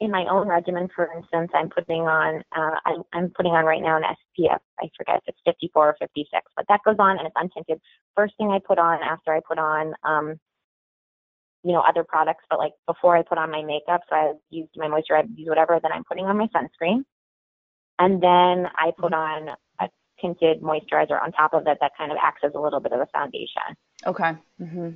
in 0.00 0.10
my 0.10 0.26
own 0.30 0.46
regimen, 0.48 0.88
for 0.94 1.10
instance, 1.12 1.50
I'm 1.54 1.70
putting 1.70 2.02
on, 2.02 2.42
uh, 2.56 2.76
I'm, 2.84 3.02
I'm 3.12 3.30
putting 3.30 3.52
on 3.52 3.64
right 3.64 3.82
now 3.82 3.96
an 3.96 4.02
SPF. 4.02 4.58
I 4.78 4.88
forget 4.96 5.16
if 5.16 5.22
it's 5.28 5.40
54 5.44 5.88
or 5.88 5.96
56, 5.98 6.42
but 6.54 6.66
that 6.68 6.80
goes 6.84 6.96
on 6.98 7.18
and 7.18 7.26
it's 7.26 7.36
untinted. 7.36 7.80
First 8.14 8.34
thing 8.36 8.50
I 8.50 8.60
put 8.64 8.78
on 8.78 9.02
after 9.02 9.32
I 9.32 9.40
put 9.46 9.58
on, 9.58 9.94
um, 10.04 10.38
you 11.64 11.72
know, 11.72 11.80
other 11.80 12.04
products, 12.04 12.44
but 12.48 12.58
like 12.58 12.72
before 12.86 13.16
I 13.16 13.22
put 13.22 13.38
on 13.38 13.50
my 13.50 13.62
makeup, 13.62 14.02
so 14.08 14.14
I 14.14 14.32
used 14.50 14.70
my 14.76 14.86
moisturizer, 14.86 15.24
I 15.24 15.28
use 15.34 15.48
whatever, 15.48 15.80
then 15.82 15.92
I'm 15.92 16.04
putting 16.04 16.26
on 16.26 16.36
my 16.36 16.48
sunscreen. 16.54 17.04
And 17.98 18.22
then 18.22 18.70
I 18.78 18.92
put 18.96 19.12
mm-hmm. 19.12 19.48
on 19.48 19.56
tinted 20.20 20.62
moisturizer 20.62 21.20
on 21.20 21.32
top 21.32 21.54
of 21.54 21.66
it 21.66 21.78
that 21.80 21.92
kind 21.96 22.12
of 22.12 22.18
acts 22.20 22.42
as 22.44 22.54
a 22.54 22.60
little 22.60 22.80
bit 22.80 22.92
of 22.92 23.00
a 23.00 23.06
foundation. 23.06 23.76
Okay. 24.06 24.34
Mm-hmm. 24.60 24.90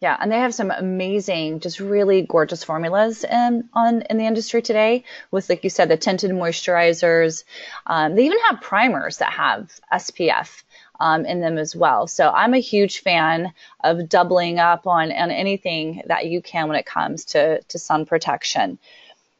Yeah, 0.00 0.16
and 0.20 0.30
they 0.30 0.38
have 0.38 0.54
some 0.54 0.70
amazing, 0.70 1.58
just 1.58 1.80
really 1.80 2.22
gorgeous 2.22 2.62
formulas 2.62 3.24
in 3.24 3.68
on 3.74 4.02
in 4.02 4.16
the 4.16 4.26
industry 4.26 4.62
today. 4.62 5.02
With 5.32 5.48
like 5.48 5.64
you 5.64 5.70
said, 5.70 5.88
the 5.88 5.96
tinted 5.96 6.30
moisturizers. 6.30 7.42
Um, 7.84 8.14
they 8.14 8.26
even 8.26 8.38
have 8.48 8.60
primers 8.60 9.18
that 9.18 9.32
have 9.32 9.72
SPF 9.92 10.62
um, 11.00 11.24
in 11.24 11.40
them 11.40 11.58
as 11.58 11.74
well. 11.74 12.06
So 12.06 12.30
I'm 12.30 12.54
a 12.54 12.60
huge 12.60 13.00
fan 13.00 13.52
of 13.82 14.08
doubling 14.08 14.60
up 14.60 14.86
on 14.86 15.10
on 15.10 15.32
anything 15.32 16.02
that 16.06 16.26
you 16.26 16.42
can 16.42 16.68
when 16.68 16.78
it 16.78 16.86
comes 16.86 17.24
to 17.26 17.60
to 17.60 17.78
sun 17.78 18.06
protection. 18.06 18.78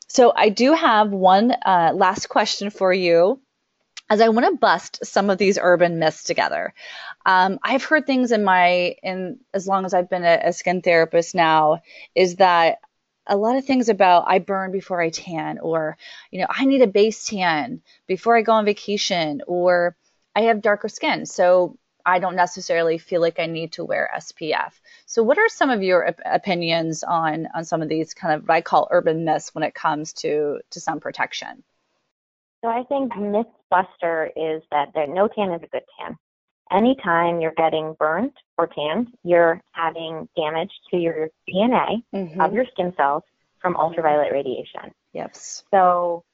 So 0.09 0.33
I 0.35 0.49
do 0.49 0.73
have 0.73 1.13
one 1.13 1.53
uh, 1.53 1.93
last 1.95 2.29
question 2.29 2.71
for 2.71 2.93
you 2.93 3.39
as 4.11 4.21
I 4.21 4.29
want 4.29 4.47
to 4.47 4.57
bust 4.57 5.05
some 5.05 5.31
of 5.31 5.39
these 5.39 5.59
urban 5.61 5.99
myths 5.99 6.25
together. 6.25 6.73
Um, 7.27 7.59
I've 7.63 7.85
heard 7.85 8.07
things 8.07 8.33
in 8.33 8.45
my 8.45 8.97
in 9.03 9.39
as 9.53 9.67
long 9.67 9.85
as 9.85 9.95
I've 9.95 10.11
been 10.11 10.25
a, 10.25 10.41
a 10.45 10.53
skin 10.53 10.83
therapist 10.83 11.35
now 11.35 11.83
is 12.15 12.37
that 12.37 12.79
a 13.27 13.37
lot 13.37 13.57
of 13.57 13.67
things 13.67 13.89
about 13.89 14.25
I 14.27 14.39
burn 14.39 14.73
before 14.73 15.01
I 15.03 15.11
tan, 15.11 15.59
or 15.59 15.99
you 16.31 16.41
know 16.41 16.47
I 16.49 16.65
need 16.65 16.83
a 16.83 16.87
base 16.87 17.27
tan 17.27 17.83
before 18.07 18.37
I 18.37 18.43
go 18.43 18.53
on 18.53 18.65
vacation, 18.65 19.43
or 19.47 19.97
I 20.35 20.43
have 20.43 20.63
darker 20.63 20.89
skin, 20.89 21.27
so 21.27 21.77
I 22.07 22.21
don't 22.21 22.37
necessarily 22.37 22.97
feel 22.97 23.21
like 23.21 23.39
I 23.39 23.47
need 23.47 23.73
to 23.73 23.85
wear 23.85 24.11
SPF. 24.17 24.73
So, 25.05 25.23
what 25.23 25.37
are 25.37 25.49
some 25.51 25.69
of 25.69 25.83
your 25.83 26.09
op- 26.09 26.21
opinions 26.25 27.03
on 27.05 27.49
on 27.55 27.67
some 27.67 27.83
of 27.83 27.89
these 27.91 28.15
kind 28.15 28.35
of 28.35 28.49
what 28.49 28.55
I 28.55 28.61
call 28.63 28.89
urban 28.91 29.25
myths 29.25 29.55
when 29.55 29.65
it 29.65 29.75
comes 29.75 30.15
to 30.15 30.61
to 30.71 30.81
sun 30.81 31.01
protection? 31.01 31.65
So 32.63 32.69
I 32.69 32.83
think 32.85 33.13
Mythbuster 33.13 34.31
is 34.37 34.63
that 34.71 34.89
there, 34.95 35.07
no 35.07 35.29
tan 35.29 35.53
is 35.53 35.63
a 35.63 35.69
good 35.69 35.83
tan. 35.99 36.17
Anytime 36.71 37.41
you're 37.41 37.55
getting 37.57 37.95
burnt 37.99 38.35
or 38.59 38.67
tanned, 38.67 39.09
you're 39.25 39.61
having 39.73 40.29
damage 40.37 40.71
to 40.91 40.99
your 40.99 41.29
DNA 41.49 42.03
mm-hmm. 42.15 42.41
of 42.41 42.53
your 42.53 42.67
skin 42.73 42.93
cells 42.97 43.23
from 43.61 43.77
ultraviolet 43.77 44.33
radiation. 44.33 44.93
Yes. 45.13 45.65
So 45.71 46.25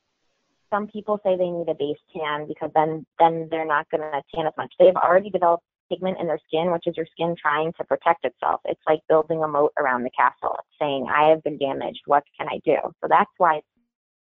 some 0.70 0.88
people 0.88 1.20
say 1.24 1.36
they 1.36 1.50
need 1.50 1.68
a 1.68 1.74
base 1.74 1.98
tan 2.12 2.48
because 2.48 2.70
then 2.74 3.06
then 3.20 3.46
they're 3.50 3.66
not 3.66 3.88
going 3.90 4.00
to 4.00 4.22
tan 4.34 4.46
as 4.46 4.52
much. 4.58 4.72
They've 4.78 4.96
already 4.96 5.30
developed 5.30 5.62
pigment 5.88 6.18
in 6.18 6.26
their 6.26 6.40
skin, 6.48 6.72
which 6.72 6.86
is 6.86 6.96
your 6.96 7.06
skin 7.12 7.36
trying 7.40 7.72
to 7.74 7.84
protect 7.84 8.24
itself. 8.24 8.60
It's 8.64 8.80
like 8.86 9.00
building 9.08 9.42
a 9.42 9.48
moat 9.48 9.72
around 9.78 10.02
the 10.02 10.10
castle. 10.10 10.56
It's 10.58 10.78
saying, 10.80 11.06
I 11.14 11.28
have 11.28 11.42
been 11.42 11.58
damaged. 11.58 12.00
What 12.06 12.24
can 12.38 12.48
I 12.48 12.60
do? 12.64 12.76
So 13.00 13.08
that's 13.08 13.30
why 13.38 13.56
it's 13.56 13.66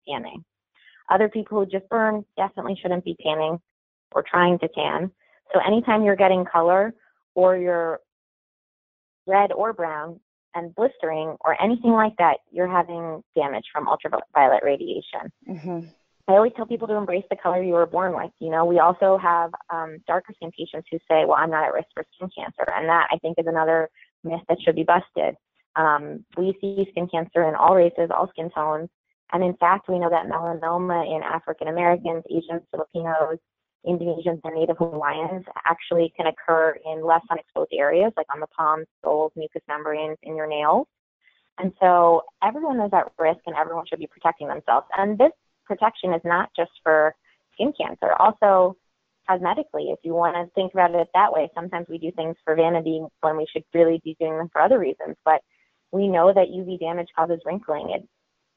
tanning. 0.07 0.43
Other 1.09 1.29
people 1.29 1.59
who 1.59 1.65
just 1.65 1.89
burn 1.89 2.23
definitely 2.37 2.77
shouldn't 2.81 3.05
be 3.05 3.15
tanning 3.21 3.59
or 4.11 4.23
trying 4.23 4.59
to 4.59 4.67
tan. 4.69 5.11
So 5.53 5.59
anytime 5.65 6.03
you're 6.03 6.15
getting 6.15 6.45
color 6.45 6.93
or 7.35 7.57
you're 7.57 7.99
red 9.25 9.51
or 9.51 9.73
brown 9.73 10.19
and 10.55 10.73
blistering 10.75 11.35
or 11.41 11.61
anything 11.61 11.91
like 11.91 12.15
that, 12.17 12.37
you're 12.51 12.67
having 12.67 13.23
damage 13.35 13.65
from 13.73 13.87
ultraviolet 13.87 14.63
radiation. 14.63 15.31
Mm-hmm. 15.47 15.79
I 16.27 16.33
always 16.33 16.51
tell 16.55 16.67
people 16.67 16.87
to 16.87 16.93
embrace 16.93 17.23
the 17.31 17.35
color 17.35 17.63
you 17.63 17.73
were 17.73 17.87
born 17.87 18.15
with. 18.15 18.31
You 18.39 18.51
know, 18.51 18.63
we 18.65 18.77
also 18.77 19.17
have 19.17 19.51
um, 19.71 19.97
darker 20.05 20.31
skin 20.35 20.51
patients 20.51 20.87
who 20.91 20.99
say, 21.09 21.25
well, 21.25 21.37
I'm 21.37 21.49
not 21.49 21.65
at 21.65 21.73
risk 21.73 21.87
for 21.93 22.05
skin 22.15 22.29
cancer. 22.37 22.71
And 22.71 22.87
that 22.87 23.07
I 23.11 23.17
think 23.17 23.39
is 23.39 23.47
another 23.47 23.89
myth 24.23 24.41
that 24.47 24.59
should 24.63 24.75
be 24.75 24.83
busted. 24.83 25.35
Um, 25.75 26.25
we 26.37 26.55
see 26.61 26.87
skin 26.91 27.07
cancer 27.07 27.47
in 27.47 27.55
all 27.55 27.75
races, 27.75 28.11
all 28.15 28.29
skin 28.29 28.51
tones. 28.51 28.89
And 29.31 29.43
in 29.43 29.55
fact, 29.57 29.87
we 29.87 29.99
know 29.99 30.09
that 30.09 30.27
melanoma 30.27 31.05
in 31.05 31.21
African 31.23 31.67
Americans, 31.67 32.23
Asians, 32.29 32.63
Filipinos, 32.71 33.37
Indonesians, 33.85 34.41
and 34.43 34.55
Native 34.55 34.77
Hawaiians 34.77 35.45
actually 35.65 36.11
can 36.17 36.27
occur 36.27 36.77
in 36.85 37.05
less 37.05 37.21
unexposed 37.29 37.71
areas, 37.73 38.11
like 38.17 38.27
on 38.33 38.39
the 38.39 38.47
palms, 38.47 38.87
soles, 39.03 39.31
mucous 39.35 39.61
membranes, 39.67 40.17
in 40.23 40.35
your 40.35 40.47
nails. 40.47 40.87
And 41.59 41.73
so 41.79 42.23
everyone 42.43 42.79
is 42.81 42.91
at 42.93 43.11
risk 43.19 43.41
and 43.45 43.55
everyone 43.55 43.85
should 43.87 43.99
be 43.99 44.07
protecting 44.07 44.47
themselves. 44.47 44.87
And 44.97 45.17
this 45.17 45.31
protection 45.65 46.13
is 46.13 46.21
not 46.23 46.49
just 46.55 46.71
for 46.83 47.13
skin 47.53 47.73
cancer, 47.79 48.13
also 48.17 48.75
cosmetically, 49.29 49.93
if 49.93 49.99
you 50.03 50.13
want 50.13 50.35
to 50.35 50.51
think 50.55 50.73
about 50.73 50.95
it 50.95 51.07
that 51.13 51.31
way. 51.31 51.49
Sometimes 51.53 51.85
we 51.87 51.99
do 51.99 52.11
things 52.11 52.35
for 52.43 52.55
vanity 52.55 53.01
when 53.21 53.37
we 53.37 53.45
should 53.51 53.63
really 53.73 54.01
be 54.03 54.15
doing 54.19 54.37
them 54.37 54.49
for 54.51 54.61
other 54.61 54.79
reasons. 54.79 55.15
But 55.23 55.41
we 55.91 56.07
know 56.07 56.33
that 56.33 56.47
UV 56.47 56.79
damage 56.79 57.09
causes 57.15 57.39
wrinkling. 57.45 57.91
It 57.91 58.07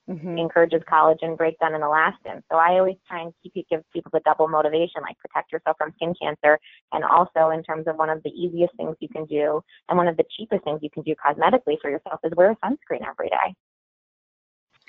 mm-hmm. 0.08 0.38
encourages 0.38 0.82
collagen 0.90 1.36
breakdown 1.36 1.74
and 1.74 1.82
elastin. 1.82 2.42
So 2.50 2.56
I 2.56 2.78
always 2.78 2.96
try 3.08 3.22
and 3.22 3.32
keep 3.42 3.52
it 3.54 3.66
give 3.70 3.82
people 3.92 4.10
the 4.12 4.20
double 4.24 4.48
motivation, 4.48 5.02
like 5.02 5.18
protect 5.18 5.52
yourself 5.52 5.76
from 5.78 5.92
skin 5.96 6.14
cancer, 6.20 6.58
and 6.92 7.04
also 7.04 7.50
in 7.50 7.62
terms 7.62 7.86
of 7.86 7.96
one 7.96 8.10
of 8.10 8.22
the 8.22 8.30
easiest 8.30 8.76
things 8.76 8.96
you 9.00 9.08
can 9.08 9.24
do 9.26 9.62
and 9.88 9.98
one 9.98 10.08
of 10.08 10.16
the 10.16 10.24
cheapest 10.36 10.64
things 10.64 10.80
you 10.82 10.90
can 10.90 11.02
do 11.02 11.14
cosmetically 11.14 11.76
for 11.80 11.90
yourself 11.90 12.20
is 12.24 12.32
wear 12.36 12.50
a 12.50 12.56
sunscreen 12.56 13.06
every 13.06 13.28
day. 13.28 13.54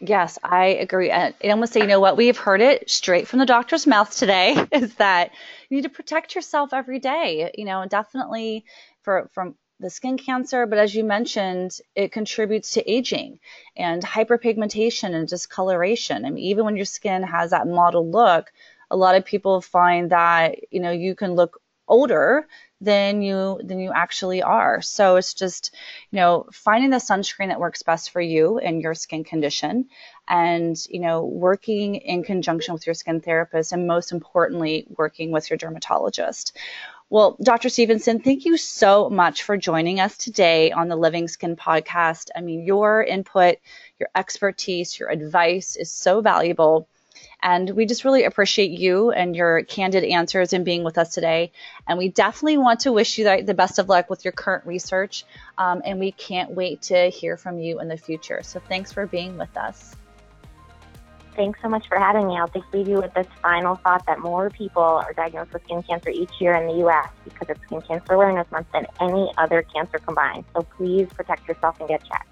Yes, 0.01 0.39
I 0.43 0.65
agree. 0.65 1.11
And 1.11 1.33
I 1.43 1.49
almost 1.49 1.71
say, 1.71 1.81
you 1.81 1.87
know 1.87 1.99
what? 1.99 2.17
We 2.17 2.27
have 2.27 2.37
heard 2.37 2.61
it 2.61 2.89
straight 2.89 3.27
from 3.27 3.39
the 3.39 3.45
doctor's 3.45 3.87
mouth 3.87 4.15
today 4.15 4.55
is 4.71 4.95
that 4.95 5.31
you 5.69 5.77
need 5.77 5.83
to 5.83 5.89
protect 5.89 6.35
yourself 6.35 6.73
every 6.73 6.99
day. 6.99 7.51
You 7.55 7.65
know, 7.65 7.85
definitely 7.87 8.65
for 9.03 9.29
from 9.33 9.55
the 9.79 9.89
skin 9.89 10.17
cancer, 10.17 10.65
but 10.65 10.77
as 10.79 10.95
you 10.95 11.03
mentioned, 11.03 11.77
it 11.95 12.11
contributes 12.11 12.71
to 12.71 12.91
aging 12.91 13.39
and 13.75 14.01
hyperpigmentation 14.03 15.13
and 15.13 15.27
discoloration. 15.27 16.25
I 16.25 16.29
mean, 16.29 16.43
even 16.43 16.65
when 16.65 16.75
your 16.75 16.85
skin 16.85 17.23
has 17.23 17.51
that 17.51 17.67
mottled 17.67 18.11
look, 18.11 18.51
a 18.91 18.95
lot 18.95 19.15
of 19.15 19.25
people 19.25 19.61
find 19.61 20.11
that 20.11 20.71
you 20.71 20.79
know 20.79 20.91
you 20.91 21.15
can 21.15 21.33
look 21.33 21.59
older 21.87 22.47
than 22.81 23.21
you 23.21 23.59
than 23.63 23.79
you 23.79 23.91
actually 23.93 24.41
are. 24.41 24.81
So 24.81 25.15
it's 25.17 25.33
just 25.33 25.73
you 26.11 26.17
know 26.17 26.47
finding 26.51 26.91
the 26.91 26.97
sunscreen 26.97 27.47
that 27.49 27.59
works 27.59 27.83
best 27.83 28.11
for 28.11 28.21
you 28.21 28.59
and 28.59 28.81
your 28.81 28.93
skin 28.93 29.23
condition. 29.23 29.87
and 30.27 30.77
you 30.89 30.99
know 30.99 31.25
working 31.25 31.95
in 31.95 32.23
conjunction 32.23 32.73
with 32.73 32.85
your 32.87 32.93
skin 32.93 33.19
therapist 33.21 33.73
and 33.73 33.87
most 33.87 34.11
importantly 34.11 34.85
working 34.97 35.31
with 35.31 35.49
your 35.49 35.57
dermatologist 35.57 36.55
well, 37.09 37.37
Dr. 37.41 37.69
Stevenson, 37.69 38.19
thank 38.19 38.45
you 38.45 38.57
so 38.57 39.09
much 39.09 39.43
for 39.43 39.57
joining 39.57 39.99
us 39.99 40.17
today 40.17 40.71
on 40.71 40.87
the 40.87 40.95
Living 40.95 41.27
Skin 41.27 41.55
podcast. 41.55 42.29
I 42.35 42.41
mean, 42.41 42.65
your 42.65 43.03
input, 43.03 43.57
your 43.99 44.09
expertise, 44.15 44.97
your 44.99 45.09
advice 45.09 45.75
is 45.75 45.91
so 45.91 46.21
valuable. 46.21 46.87
And 47.41 47.69
we 47.71 47.85
just 47.85 48.05
really 48.05 48.23
appreciate 48.23 48.71
you 48.71 49.11
and 49.11 49.35
your 49.35 49.63
candid 49.63 50.05
answers 50.05 50.53
and 50.53 50.63
being 50.63 50.83
with 50.83 50.97
us 50.97 51.13
today. 51.13 51.51
And 51.85 51.97
we 51.97 52.07
definitely 52.07 52.57
want 52.57 52.81
to 52.81 52.93
wish 52.93 53.17
you 53.17 53.43
the 53.43 53.53
best 53.53 53.79
of 53.79 53.89
luck 53.89 54.09
with 54.09 54.23
your 54.23 54.31
current 54.31 54.65
research. 54.65 55.25
Um, 55.57 55.81
and 55.83 55.99
we 55.99 56.13
can't 56.13 56.51
wait 56.51 56.83
to 56.83 57.09
hear 57.09 57.35
from 57.35 57.59
you 57.59 57.81
in 57.81 57.89
the 57.89 57.97
future. 57.97 58.41
So 58.43 58.61
thanks 58.61 58.93
for 58.93 59.05
being 59.05 59.37
with 59.37 59.55
us. 59.57 59.95
Thanks 61.35 61.59
so 61.61 61.69
much 61.69 61.87
for 61.87 61.97
having 61.97 62.27
me. 62.27 62.37
I'll 62.37 62.47
just 62.47 62.65
leave 62.73 62.87
you 62.87 62.97
with 62.97 63.13
this 63.13 63.27
final 63.41 63.75
thought 63.77 64.05
that 64.05 64.19
more 64.19 64.49
people 64.49 64.83
are 64.83 65.13
diagnosed 65.13 65.53
with 65.53 65.63
skin 65.63 65.81
cancer 65.83 66.09
each 66.09 66.29
year 66.39 66.53
in 66.55 66.67
the 66.67 66.73
U.S. 66.79 67.07
because 67.23 67.49
it's 67.49 67.59
Skin 67.65 67.81
Cancer 67.81 68.13
Awareness 68.13 68.49
Month 68.51 68.67
than 68.73 68.85
any 69.01 69.31
other 69.37 69.63
cancer 69.63 69.97
combined. 69.97 70.45
So 70.55 70.61
please 70.77 71.07
protect 71.13 71.47
yourself 71.47 71.79
and 71.79 71.89
get 71.89 72.03
checked. 72.03 72.27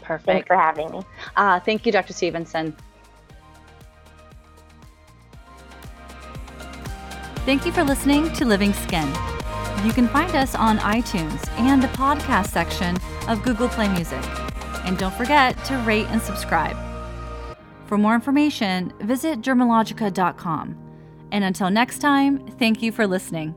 Perfect. 0.00 0.26
Thanks 0.26 0.46
for 0.46 0.56
having 0.56 0.90
me. 0.90 1.02
Uh, 1.36 1.60
thank 1.60 1.84
you, 1.84 1.92
Dr. 1.92 2.12
Stevenson. 2.12 2.74
Thank 7.44 7.66
you 7.66 7.72
for 7.72 7.84
listening 7.84 8.32
to 8.34 8.44
Living 8.44 8.72
Skin. 8.72 9.08
You 9.84 9.92
can 9.92 10.06
find 10.08 10.34
us 10.36 10.54
on 10.54 10.78
iTunes 10.78 11.48
and 11.58 11.82
the 11.82 11.88
podcast 11.88 12.48
section 12.48 12.96
of 13.28 13.42
Google 13.42 13.68
Play 13.68 13.88
Music. 13.88 14.22
And 14.84 14.96
don't 14.96 15.14
forget 15.14 15.62
to 15.64 15.76
rate 15.78 16.06
and 16.10 16.22
subscribe. 16.22 16.91
For 17.92 17.98
more 17.98 18.14
information, 18.14 18.90
visit 19.00 19.42
dermalogica.com. 19.42 20.78
And 21.30 21.44
until 21.44 21.68
next 21.68 21.98
time, 21.98 22.38
thank 22.52 22.82
you 22.82 22.90
for 22.90 23.06
listening. 23.06 23.54